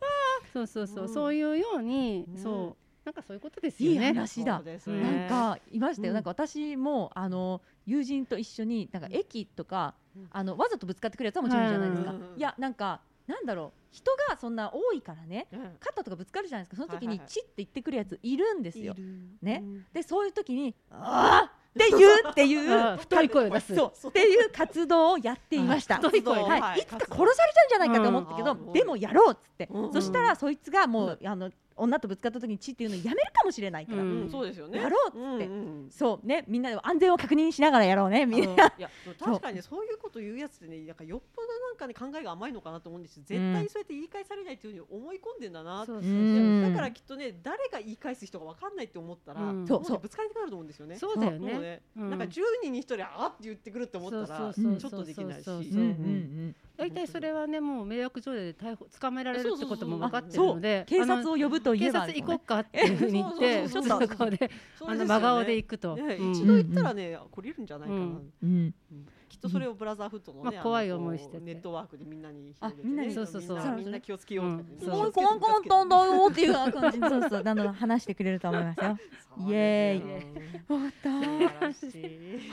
[0.53, 1.09] そうそうそう。
[1.09, 2.89] そういうように、そう。
[3.09, 4.09] なんかそういうことですよね。
[4.09, 4.62] いい話だ。
[4.62, 6.12] なんかいましたよ。
[6.12, 9.95] なんか私もあの友人と一緒になんか駅とか
[10.31, 13.79] あのわざとぶつかってくるやつはもちろんじゃないですか、はいいやなんかなんだろう。
[13.91, 15.77] 人がそんな多いからねうん。
[15.81, 16.77] 肩とかぶつかるじゃないですか。
[16.77, 18.95] その時にチッって言ってくるやついるんですよ、
[19.43, 19.61] ね。
[19.62, 19.87] うん。
[19.93, 21.79] でそういう時に「ああ!」っ！
[21.79, 23.75] て言うっていう太い声を出す。
[23.75, 25.97] っていう活動をやっていました。
[25.97, 26.23] 太い。
[26.23, 26.81] 声はい、はい。
[26.81, 34.22] いつか殺されちゃうんじゃないかと思ったけど、うんでもやろうっつって、うんそしたらそいつがもう、あの女とぶつかった時に血っていうのやめるかもしれないから、うん。
[34.22, 34.31] うん。
[34.31, 34.79] そうですよね。
[34.79, 35.47] やろうっつって。
[35.47, 35.55] うんう
[35.87, 36.45] んそうね。
[36.47, 38.70] みんなで安全を確認しながらやろうねみんな、
[39.18, 43.22] 確かにねそういうこと言うやつってねなんかよっぽどなんかね考えが甘いのかなと思うんですよ。
[43.26, 49.66] 絶対にそうやって言い返されないというふうに思い込んでんだなだからきっとね誰が言い返す人が分かんないって思ったら、うん。
[49.66, 49.91] そう。
[49.91, 50.97] もぶつかりたくなると思うんですよね。
[50.97, 51.18] そう。
[51.18, 51.59] だよね。
[51.59, 52.11] ねうん。
[52.11, 55.47] なんか10人に1人あって言ってくるって思ったらそうそうちょっとできないし。
[56.79, 64.51] 大体それはねもう迷惑条例で逮捕捕まえられるってことも分かってるので警察を呼ぶと言警えば察行こうかっていうふうに言ってえそうちょっとそこでね。
[64.87, 66.31] あの真顔で行くと、ねうん。
[66.31, 68.33] 一度言ったらね、これいるんじゃないかな、うん。
[68.43, 68.74] うん
[69.29, 73.76] きっとそれをブラザーフットのね、まあ怖い思いしてネットワークでみんなに広げて、ね、あみんなにそうそうそう。
[73.76, 78.99] みんな気をつけようとかね、うコンコントンだよっていう感じにそうそうあの話してくれると思いますよ。
[79.47, 80.72] イエーイ。
[80.72, 81.11] わかった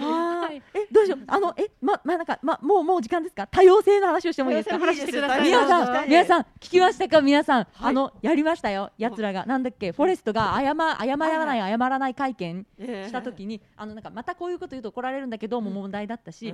[0.05, 0.61] はい。
[0.73, 1.19] えどうしよう。
[1.28, 3.47] あのえままなんかまもうもう時間ですか？
[3.47, 4.78] 多様性の話をしてもいいですか？
[4.78, 5.43] 多様性の話してください。
[5.43, 7.21] 皆さはいん皆さん聞きましたか？
[7.21, 7.67] 皆さん、はい。
[7.80, 9.45] あのやりましたよ奴らが。
[9.45, 9.91] なんだっけ？
[9.91, 16.53] フォレストが謝謝らない謝らない会見した時にあのなんかまたこういうこと言うと怒られるんだけども問題だったし、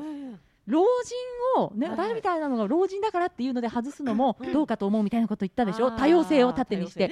[0.68, 0.84] 老
[1.56, 1.98] 人をねはい。
[1.98, 4.54] 私みたいなのが老人だからっていうので外すのもうん。
[4.54, 5.92] どうかと思うみたいなこと言ったでしょ？
[5.92, 7.12] 多様性を盾にして、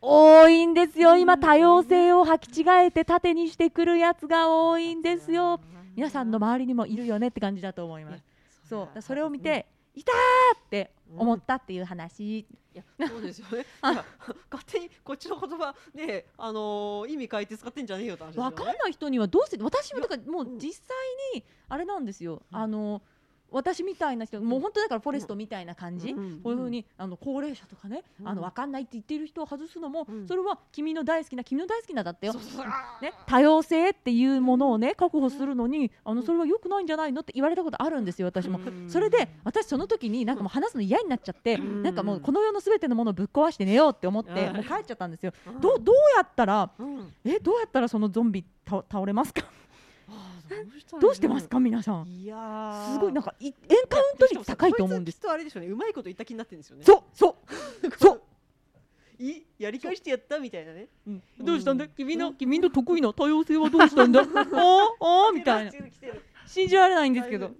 [0.00, 0.66] 多い。
[0.66, 1.36] んですよ今。
[1.38, 5.60] 多様性を履き違えて縦にしてくるやつが多いんですよ。
[5.94, 8.24] 皆さんの周りにもいるよねって感じだと思います。
[8.68, 10.14] そうそれを見て、いたー
[10.56, 13.66] って思ったっていう話、いやそうですよね。
[13.82, 18.42] 勝手にこっちの言葉ねあのー意味変えて使ってんじゃねえよって話ね。
[18.42, 20.58] わかんない人にはどうして私もだからもううん。
[20.58, 20.96] 実際
[21.34, 22.56] にあれなんですよ、うん。
[22.56, 23.02] あの
[23.52, 26.40] 私みたいな人もう本当だからフォレストみたいな感じ、うん。
[26.42, 28.28] こういうふうにあの高齢者とかね、うん。
[28.28, 30.28] あの分かんないって言ってる人を外すのも、うん。
[30.28, 32.34] それは君の大好きな君の大好きなだったよ。
[33.02, 38.58] ね、多様性っていうものをね確保するのにあのそれは良くないんじゃないのって言われたことあるんですよ私も。
[38.58, 38.88] うん。
[38.88, 41.82] それで私その時になんかもう話すの嫌になっちゃって、うん。
[41.82, 44.56] なんかもうこの世のすべてのものをぶっ壊して寝ようって思って、うん。
[44.56, 45.32] もう帰っちゃったんですよ。
[45.46, 45.60] うん。
[45.60, 47.12] どうどうやったらうん。
[47.24, 49.42] えどうやったらそのゾンビ倒倒れますか？
[51.00, 52.06] どうしてますか皆さん？
[52.08, 52.94] いやー。
[52.94, 53.54] すごいなんかいエン
[53.88, 55.20] カウント率高いと思うんです。
[55.20, 56.84] とあれでしょうねうまいこと言った気になってるんですよね。
[56.84, 57.36] そうそ
[57.82, 57.90] う。
[57.98, 58.22] そう。
[59.22, 60.88] いやり返してやったみたいなね。
[61.06, 61.22] うん。
[61.40, 61.44] うん。
[61.46, 61.86] どうしたんだ？
[61.88, 64.20] 君の君の得意な多様性はどうしたんだ？
[64.22, 65.72] あーあーみたいな。
[66.46, 67.52] 信じられないんですけど。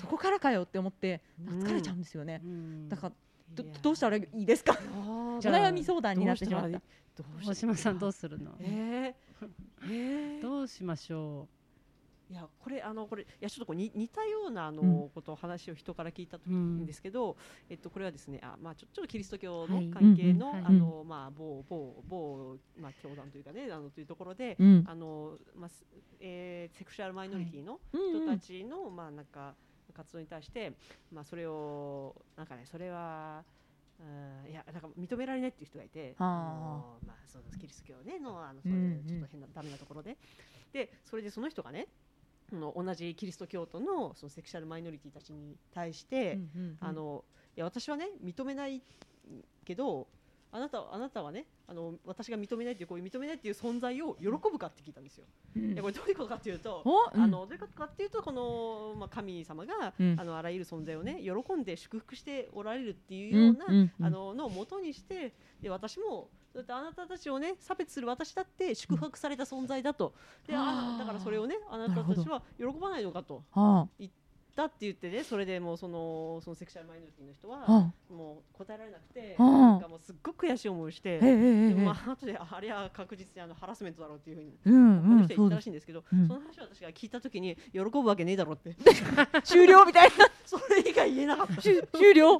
[0.00, 1.62] そこからかよって思ってうん。
[1.64, 2.40] 疲れちゃうんですよね。
[2.42, 2.88] うん。
[2.88, 3.12] だから
[3.54, 4.78] どどうしたらいいですか？
[4.96, 8.52] おじゃあ悩み相談になってしまったどうした大島さんどうするの？
[8.60, 9.46] えー、
[9.84, 11.48] えー、どうしましょ
[12.30, 15.08] いやこれあのこれいやちょっとこうに似たようなあの、うん。
[15.10, 17.36] ことを話を人から聞いたう、うんんですけど、
[17.70, 19.86] えっとこれはですねあまあちょちょっとキリスト教はい。
[19.86, 24.84] の関係の、うんうんあのまあ某某某まあ教団というかねあのというところで、うん。
[24.86, 25.84] あのまあす
[26.20, 29.54] えーセクシュアルマイノリティのうん人たちの、まあなんか
[29.94, 30.72] 活動に対して
[31.12, 33.42] まあそれをなんかねそれは
[34.00, 36.28] うんいやなんか認められないっていう人がいて、はあ。
[36.28, 38.72] のまあそのキリスト教ねのあのそう
[39.08, 40.16] ちょっと変なダメなところで、
[40.72, 42.07] でそれでその人がねあ
[42.56, 46.38] の同じキリスト教徒のそのセクシャルマイノリティたちに対して、
[46.80, 47.24] あの
[47.56, 48.82] いや私はね認めない
[49.64, 50.06] けど
[50.50, 55.24] あなたあなたはねあの私が認めないっていうこういう認めないっていう存在を喜ぶかって聞いたんですよ。
[55.54, 55.72] うん。
[55.72, 57.22] いやこれどういうことかっていうと、おうん。
[57.22, 60.16] あのどういうことかっていうとこの、まあ、神様が、うん。
[60.18, 70.14] あのあらゆる存在をね喜んで祝福しておられるっていうような、あののを元にしてで私もそうやってあなたたちをね差別する私だって祝福された存在だと、
[70.46, 74.10] であだからそれをねあなたたちは喜ばないのかとはだ
[74.64, 81.18] って言ってねそれでもうそのそのセクシャルマイノリティの人は、もう答えられなくて、あなんかもうすっごく悔しい思いをして。
[81.74, 88.76] まあ後でああれは確実にあのハラスメントだろうっていうふうに言ったらしいんですけど、うんその話を私が聞いたときに喜ぶわけねえだろうって。
[89.44, 90.28] 終了みたいな。
[90.44, 91.62] それ以外言えなかった。
[91.62, 92.38] 終終了。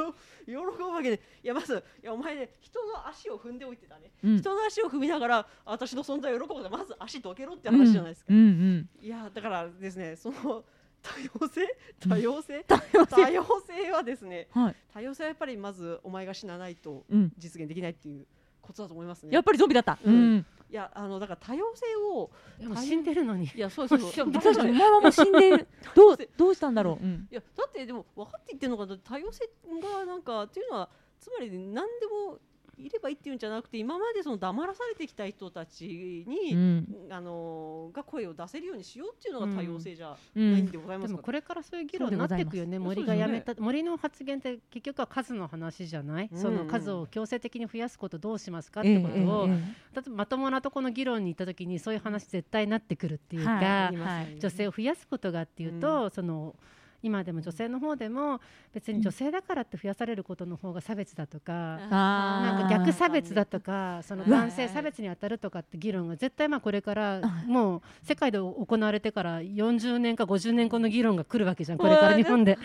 [0.49, 4.39] 喜ぶわけねいやまずいやお前ね人の足を踏んでおいてだね、うん。
[4.39, 10.64] 人の足を踏みながら私の存在を喜ぶまず足どけろって話じゃないですか、いやだからですねその
[11.03, 11.76] 多様性？
[12.09, 13.16] 多様性、 多様性。
[13.22, 14.76] 多様性はですねはい。
[14.92, 17.32] 多様性はやっぱりまずお前が死なないとうん。
[17.38, 18.26] 実現できないっていう
[18.61, 19.30] ことだと思いますね。
[19.34, 19.99] やっぱりゾンビだった。
[20.05, 20.36] ううん。
[20.36, 22.30] んいやあのだから多様性を
[22.76, 23.46] 死んでるのに。
[23.46, 25.66] いやそうそうそう確かにお前はもう死んでいる。
[25.96, 27.05] どうどうしたんだろう？
[27.05, 27.28] うん。
[27.30, 28.99] いやだってでも分かって言ってるのかな。
[28.99, 29.49] 多様性
[29.80, 32.38] がなんかっていうのはつまり何でも
[32.79, 36.87] いればいいっていうんじゃなくて今までその黙らされてきた人たちに、うん。
[37.11, 40.53] あのが声を出せるようにしようっていうのが多様性じゃうん。
[40.53, 42.79] ないんでございまか、ですもこれからそういう議論になっていくよね。
[42.79, 46.41] 森がやめた、森の発言って結局は数の話じゃない、うん。
[46.41, 56.55] その数を強制的に増やすことどうしますかってことを、例えばまともなとこの議論に行った時にそういう話絶対なってくるっていうか、はいありますよね女性を増やすことがっていうと、その
[57.03, 58.40] 今でも女性の方でも
[58.72, 62.59] 別に女性だからって増やされることの方が差別だとか、あー。
[62.59, 72.59] なんか逆差別だとかその男性差別に当たるとかって議論が絶対まあこれからあもう世界で行われてから40年か50年後の議論が来るわけじゃんこれから日本で。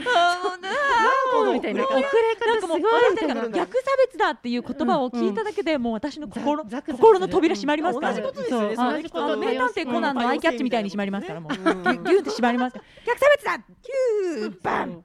[1.51, 1.83] みたいな。
[1.83, 2.03] 遅れ
[2.45, 3.49] なん方すごかもういみたいな。
[3.49, 8.13] 逆差別だっていう言葉を聞いただけでもう私の心心の扉閉まりますから。
[8.13, 8.75] 同じことですよね。
[8.75, 11.51] 名探偵コナンのアイキャッチみたいに閉まりますからもう。
[11.51, 12.77] ギュッギュッって閉まります。
[13.05, 13.57] 逆差別だ。
[13.57, 14.22] キュー
[14.61, 15.03] バン！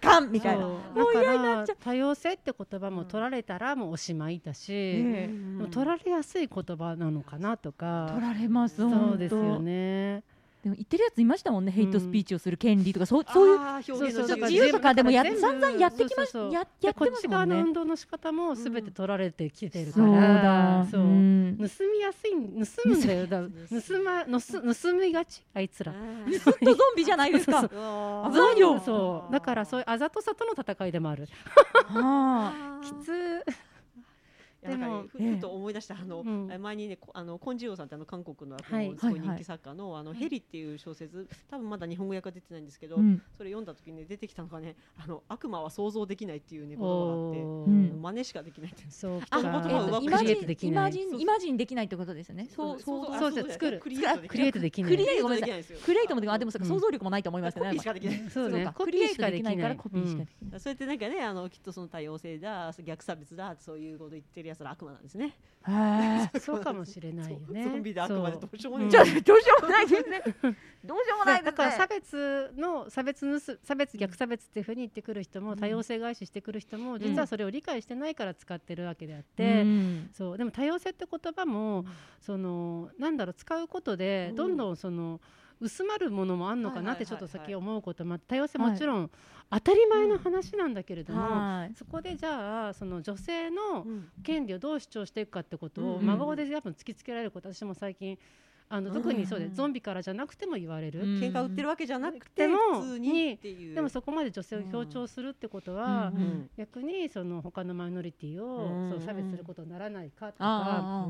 [0.00, 0.32] カン！
[0.32, 0.66] みたいな。
[0.96, 8.08] だから多様性って言葉も取られたらもうおしまいだし、ええでも取られやすい言葉なのかなとか。
[8.14, 10.22] 取られますそうですよ本ね。
[10.62, 11.72] 当でも言ってるやついましたもんね。
[11.72, 16.52] ヘイトスピーチをする権利とかそうそういうそうそう自由とかでもや散々やってきましそうそうそう。
[16.52, 17.16] やってますもんね。
[17.18, 20.86] っち側の運動の仕方もすべて取られてきてるから、だ。
[20.90, 21.00] そう。
[21.00, 21.56] うん。
[21.58, 23.26] 盗みやすい盗むんだよ。
[23.26, 24.52] だ盗まのす
[24.82, 25.92] 盗みがちあいつら。
[26.28, 27.60] ずっとゾンビじゃないですか。
[27.60, 29.32] そうあ危ないよそう。
[29.32, 31.28] だからそういうあざとさとの戦いでもある。
[31.86, 33.69] はあ きつい
[34.62, 36.62] やなんかねでもふ ふと思い出したあの、うん。
[36.62, 43.22] 前にねこあのコンジオさんってあの韓国のすごい人気作家の、あのヘリっていう小説多分まだ日本語訳が出てないんですけど、うん。
[43.36, 47.40] それ読んだ時にね出てきたのがねあの悪魔は想像できないっていうね言葉があって
[47.96, 50.92] 真似しかできないってそうあ、言葉をうまくイマジンイマきない。
[50.92, 52.48] ジンイマジンできないってことですよね。
[52.50, 53.80] そうそそううそうそう作る。
[53.80, 54.90] クリエイトできない。
[54.90, 55.50] クリエイトごめんなさい。
[55.50, 55.60] クリエイトできない。
[55.60, 57.72] ですよクリエイトもできあでも想像力もないと思いますけどね。
[57.72, 60.60] コピーしかできないそうねかコピクリエイトーしかできないからコピーしかできない。
[60.60, 65.34] そうやってなんかねあのきっとその多様性だ逆差別だそういうこと言ってるやつら悪魔なんですね。
[66.40, 67.64] そうかもしれないよね。
[67.64, 70.22] ゾンビで悪魔でどうしようもないどうしようもないですね。
[70.84, 71.42] どうしようもない。
[71.42, 80.10] だから差別の差別のす差別逆差別っていうふうに言ってくる人も多様性外視してくる人も実はそれを理解してないから使ってるわけであって、うん。
[80.14, 80.38] そう。
[80.38, 81.84] でも多様性って言葉も
[82.20, 84.36] そのなんだろう使うことでうん。
[84.36, 85.20] どんどんその
[85.60, 89.10] 薄まるものもあんのかなってちょっと先思うこともあって多様性もちろん
[89.50, 91.74] 当たり前の話なんだけれども、はい。
[91.76, 94.08] そこでじゃあその女性のうん。
[94.22, 96.06] 権利をどう主張していくかってことをうん。
[96.06, 98.18] 真顔で多分突きつけられること私も最近
[98.72, 99.54] あの特にそうでうん。
[99.54, 101.02] ゾンビからじゃなくても言われる。
[101.02, 103.74] 喧嘩売ってるわけじゃなくてでも普通にっていう。
[103.74, 106.12] でもそこまで女性を強調するってことは、
[106.56, 108.90] 逆にその他のマイノリティをうん。
[108.90, 111.08] そう差別することにならないかとか、あ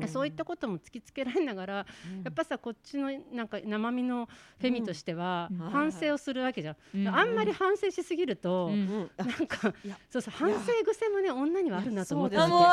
[0.00, 1.86] うんそういったことも突きつけられながら、や
[2.30, 4.28] っぱさこっちのなんか生身の
[4.60, 5.58] フェミとしてはうん。
[5.70, 7.08] 反省をするわけじゃん、うん。
[7.08, 9.72] あんまり反省しすぎると、なんか
[10.10, 12.66] そうそう反省癖もね女にはあるなと思って自分が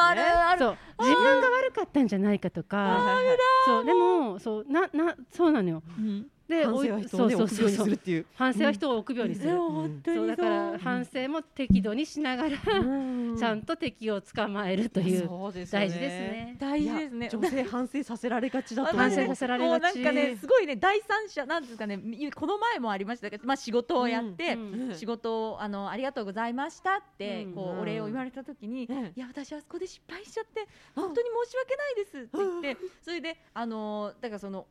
[1.50, 3.18] 悪かったんじゃないかとか
[3.66, 5.84] そうでもそうななそうなのよ。
[5.98, 6.28] うん。
[6.48, 7.66] で反省は人をねそうそうそう。
[7.66, 8.26] 臆病にするっていう。
[8.36, 13.36] 反省は人を臆病にする、でも本当にそうだから反省も適度にしながら、うん。
[13.38, 16.56] ちゃんと敵を捕まえるという大事ですね。
[16.60, 17.30] 大事ですね。
[17.32, 19.96] 女性反省させられがちだと反省させられがち。
[19.96, 24.90] もうなんかねすごいね第三者なんですかねみこの前もありましたけど、まあ仕事をやって、うん。
[24.90, 24.96] うん。
[24.96, 27.54] 仕事をあのありがとうございましたって、うん。
[27.54, 29.06] こうお礼を言われた時に、うん。
[29.08, 34.68] いや私はそこで失敗しちゃって本当に申し訳ないですって言って、それであのだからその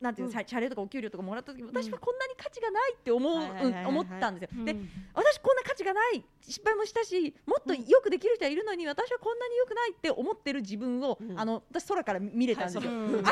[0.00, 0.46] なんていうの、うん。
[0.46, 4.50] 謝礼とかお給料とかもらった時私はこんなに価値がないって思う、思ったんですよ。
[4.58, 4.64] うん。
[4.64, 4.76] で
[5.14, 11.40] 私こんな価値がない失敗もしたしもっとよくできる人はいるのに、私はこんなに良くないって思ってる自分を、うん。
[11.40, 12.82] あの私空から見れたんですよ。
[12.82, 12.92] はいう。
[12.92, 13.24] ん。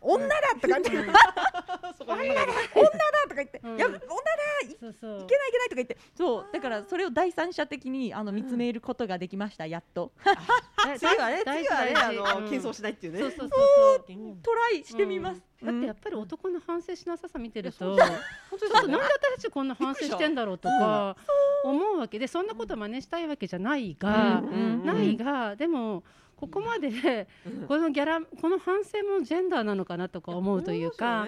[0.00, 1.12] 女だって女だ
[1.98, 3.76] そこにとか言って、うん。
[3.78, 4.02] いや女だ
[4.62, 10.12] いけないいけないとか言ってそうだからそれを第三者的にあの見つめることができましたやっと。
[10.86, 13.20] え 次はね大次はねあの謙遜しないっていうね。
[13.20, 14.04] そうそうそう。
[14.42, 18.06] トライしてみます、だってやっぱり男の反省しなささ見てると、いや
[18.50, 21.16] 本当ちょっとなんで私たちこんな反省してんだろうとか
[21.64, 24.48] 思うわけでそんなこと真似したいわけじゃないが、うん。
[24.48, 24.80] うん。
[24.80, 24.84] うん。
[24.84, 26.04] ないがでも
[26.36, 27.26] ここまで
[27.66, 31.26] このギャラこの反省もジェンダーなのかなとか思うというか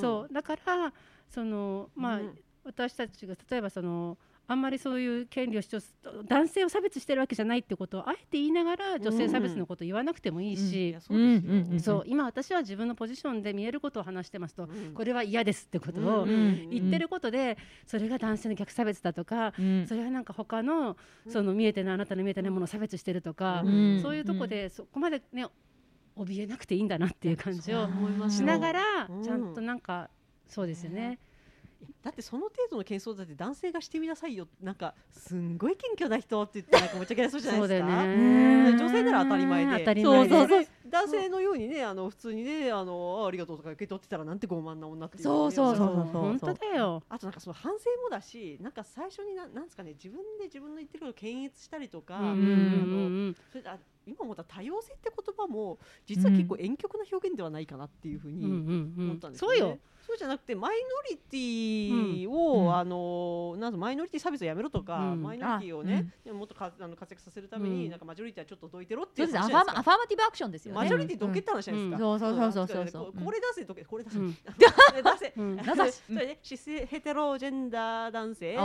[0.00, 0.34] そう。
[0.34, 0.92] だから
[1.28, 2.38] そのまあ、うん。
[2.64, 4.18] 私たちが例えばその
[4.50, 5.94] あんまりそういう権利を主張す
[6.26, 14.94] 男性を差別してるわけじゃないってことをあえて言いながら女性差別のことを言わなくてもいいいしや、そう今私は自分のポジションで見えることを話してますと、うん。
[14.94, 19.86] これは嫌ですってことをうん言ってることで、それが男性の逆差別だとか、うん。
[19.86, 20.96] それはなんか他の
[21.28, 25.46] その見えてないあなたの見えてないものを差別してるとか、うんそういうとこでそこまでね
[26.16, 27.86] 怯えなくていいんだなっていう感じを
[28.30, 29.22] しながらうん。
[29.22, 30.08] ちゃんとなんか
[30.48, 31.18] そうですよね。
[32.02, 37.86] だってその程度の謙遜だって男性がしてみなさいよなんかすんごい謙虚な人って言ってなんかむちゃくちゃそうじゃないですか？
[38.06, 38.72] ね。
[38.72, 47.02] 女性なら当たり前で当たり前でそうそう男性のようにねあの普通にねあのあありがとうとか受け取ってたらなんて傲慢な女ってねそうそうそうそう本当だよ。
[47.08, 59.04] あとなんかその反省もだしなんか最初にななんですかね自分で自分の言ってることを検閲したりとか、うんうんあのうんそれであ今思った多様性って言葉も実は結構婉曲な表現ではないかなっていうふうにうんうんうんうん。
[59.10, 59.58] 思ったんですよね。
[59.58, 59.78] そうよ。
[60.08, 62.74] そうじゃなくてマイノリティを、うん。
[62.74, 65.22] あのなんぞマイノリティ差別をやめろとか、うん。
[65.22, 67.90] マイノリティをね、もっとかあの活躍させるために、うん。
[67.90, 69.64] なんかマジョリティはちょっとどいてろっていうアファーマア。
[69.64, 70.80] ファーマティブアクションですよね。
[70.80, 72.06] マジョリティどけって話じゃないですか。
[72.08, 72.18] うん。
[72.20, 72.84] そうそうそうそう。
[72.84, 74.32] こそうこれ出せとけこれ出せ、うん。
[75.60, 75.90] 出せ。
[76.08, 78.64] それね、シスヘテロジェンダー男性なん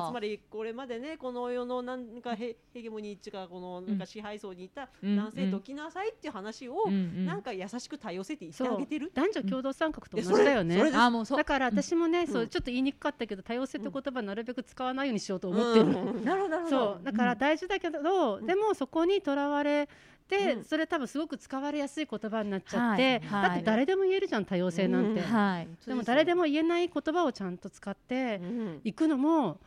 [0.00, 5.16] かつまりこれまでねこの世のなんかヘヘゲモニーっていうかこのなんか支配層にいたうん。
[5.16, 6.92] 男性どきなさいっていう話を、うん。
[6.92, 7.26] うん。
[7.26, 9.10] なんか優しく多様性って言ってあげてる？
[9.12, 11.38] 男女共同参画と同じだよねあもうそう。
[11.38, 12.26] だから私もね、ん。
[12.26, 15.86] そうちょっと言いにくかったけど多様性って言葉なるべく使わないようにしようと思ってる。
[15.86, 16.24] うん。
[16.24, 16.76] なるほどなるほど。
[16.76, 19.88] そうだから大事だけど、でもそこにとらわれ
[20.28, 20.64] て、うん。
[20.64, 23.48] それ多分すごく使われやすい言葉になっちゃって、はいはい。
[23.48, 25.68] だって誰でも言えるじゃん多様性なんて、うんはい。
[25.86, 28.80] でも誰でも言えない言葉をちゃんと使ってうん。
[28.84, 29.58] いくのも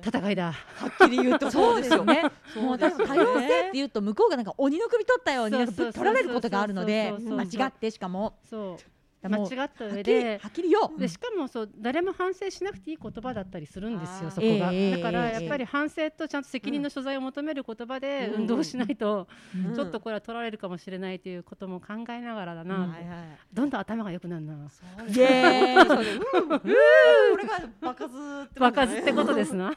[0.00, 0.26] 確かに。
[0.26, 0.52] 戦いだ。
[0.52, 2.04] はっきり言うとそうですよ。
[2.04, 2.22] ね。
[2.54, 3.06] そうもうですよね。
[3.06, 8.34] 多様性って言うと向こうがなんか鬼の首取ったようにぶっ取られることがあるので間違ってしかも。
[8.48, 10.92] そう間違った上はっきりではっきりよ。
[10.98, 18.40] でしかもそう誰も反省しなくていい言葉だったりするんですよそこが、ええだからええやっぱり反省とちゃんと責任の所在を求める言葉でうん。
[18.42, 19.74] 運動しないとうん。
[19.74, 22.96] ちょっとこれは取られるかもしれないということも考えながらだな、
[23.52, 24.68] どんどん頭が良くなるな。
[24.70, 25.86] そうイエーイ。
[25.86, 26.66] そうねうんうんこ
[27.36, 29.72] れが爆発ってこと爆発ってことですな。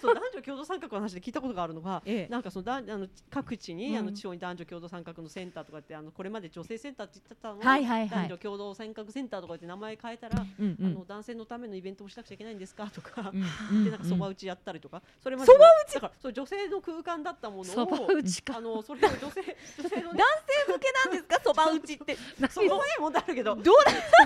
[0.00, 2.28] そう男女共同参画の話で聞いたことがあるのが、 ええ。
[2.30, 3.96] なんかそのだあの各地に、うん。
[3.98, 8.18] あの地方に男女共同参画のセンターとかってあのこれまで女性センターって言ってたのを、はいはい。
[8.20, 10.86] はい男女共同参画センターとかって名前変えたら、うんうん。
[10.86, 13.32] あの男性のためのイベントをしなくちゃいけないんですかとか。
[13.70, 15.94] うんでなんかそば打ちやったりとか、それまそば打ち？
[15.94, 18.56] だからそう女性の空間だったものをそば打ちか。
[18.58, 20.26] あのそれを女性女性のね男
[20.66, 21.40] 性向けなんですか？
[21.44, 22.16] そば打ちって。
[22.50, 23.54] そこもね問題あるけど。
[23.56, 23.74] どう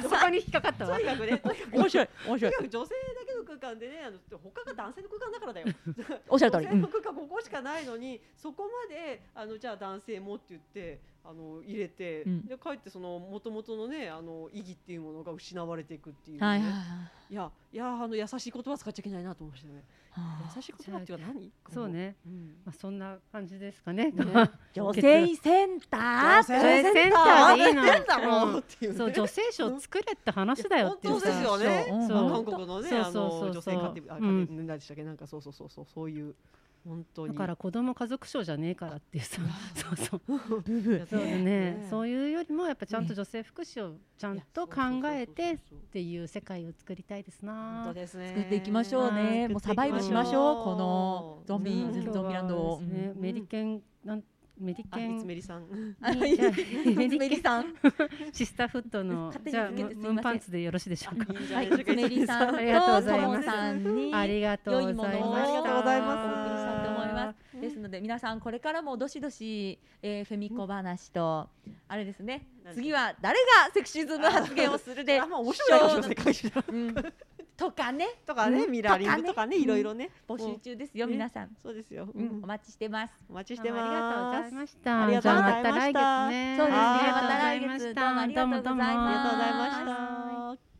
[0.02, 0.96] そこに引っかかったわ。
[0.96, 2.50] とにかくね 面白い面と白い。
[2.50, 5.66] にかく女性だけの空間でねあの他が男性の空間だからだよ。
[6.28, 6.66] おっしゃる通り。
[6.66, 12.46] 女性の空間ここしかないのに、そこまであのじゃあ男性もって言ってあの入れて、うん。
[12.46, 16.46] でかえってその元々のねあの意義っていうものが失われていくっていう、ね。
[16.46, 16.80] はいはいはい。
[17.32, 19.84] いやいやあの優しい言葉使っちゃいけないなと思いましたね。
[20.10, 21.50] は優しい言葉っていうか何？
[21.72, 22.56] そう、ね、うん。
[22.66, 24.10] まあ、そんな感じですかね。
[24.10, 24.12] ね。
[24.34, 26.36] あ女性センター？
[26.38, 28.98] 女性センターでいいのセンターもうんっていうね。
[28.98, 31.86] そう女性賞作れって話だよっていう本当ですよね。
[31.90, 31.96] う。
[31.96, 33.74] んそう韓国のねあそうそうそうそう。
[33.74, 34.48] の女性家庭うん。
[34.50, 36.34] 庭何でしたっけなんかそうそうそうそうそういう
[36.84, 37.32] 本当に。
[37.32, 39.40] だから子供家族賞じゃねえからっていうさ
[39.74, 40.22] そうそう。
[41.06, 41.38] そうだね。
[41.42, 44.74] ねそういうよりもやっぱちゃんと女性福祉をちゃんと考
[45.06, 45.58] えてっ
[45.90, 49.44] ていう世界を作りたいです本な当ですね作っていきましょうね。
[49.46, 49.52] うん。
[49.52, 51.88] もうサバイブしましょうこのゾンビう。
[52.08, 52.80] んゾンビランドを。
[52.80, 53.20] ねうん。
[53.20, 54.22] メリケンなん
[54.60, 55.66] メリあケンいつめりさん。
[56.00, 57.74] メリメリさん。
[58.32, 61.32] シスターフットのじゃあムーンパンツでよろしいでしょうか？
[61.32, 63.48] はないメリさんとありがとうございます。
[63.50, 65.16] ありがとうござ
[65.96, 66.61] いました
[67.62, 71.48] ですので皆さんこれからもどしどし、えー、フェミコ話と
[71.86, 72.48] あれですね。
[72.64, 76.94] 何次は誰がセクシズム発言をするであまあ面白いかもしれません世界史だうん。
[77.56, 78.08] とかね。
[78.26, 78.70] とかねうん。
[78.72, 79.28] ミラーリングとかね。
[79.28, 80.10] とかねいろいろね。
[80.28, 81.12] 募集中ですよね。
[81.12, 82.08] 皆さん、そうですよ。
[82.12, 83.14] うん、お待ちしてます。
[83.30, 85.04] お待ちしてありがとうござますいました。
[85.04, 85.92] ありがとうございました。
[85.92, 86.82] じゃあまた来月ねそうですね。
[86.82, 87.94] はいまた来月。
[87.94, 88.82] どうもありがとうございます。
[88.82, 90.71] ありがとうございました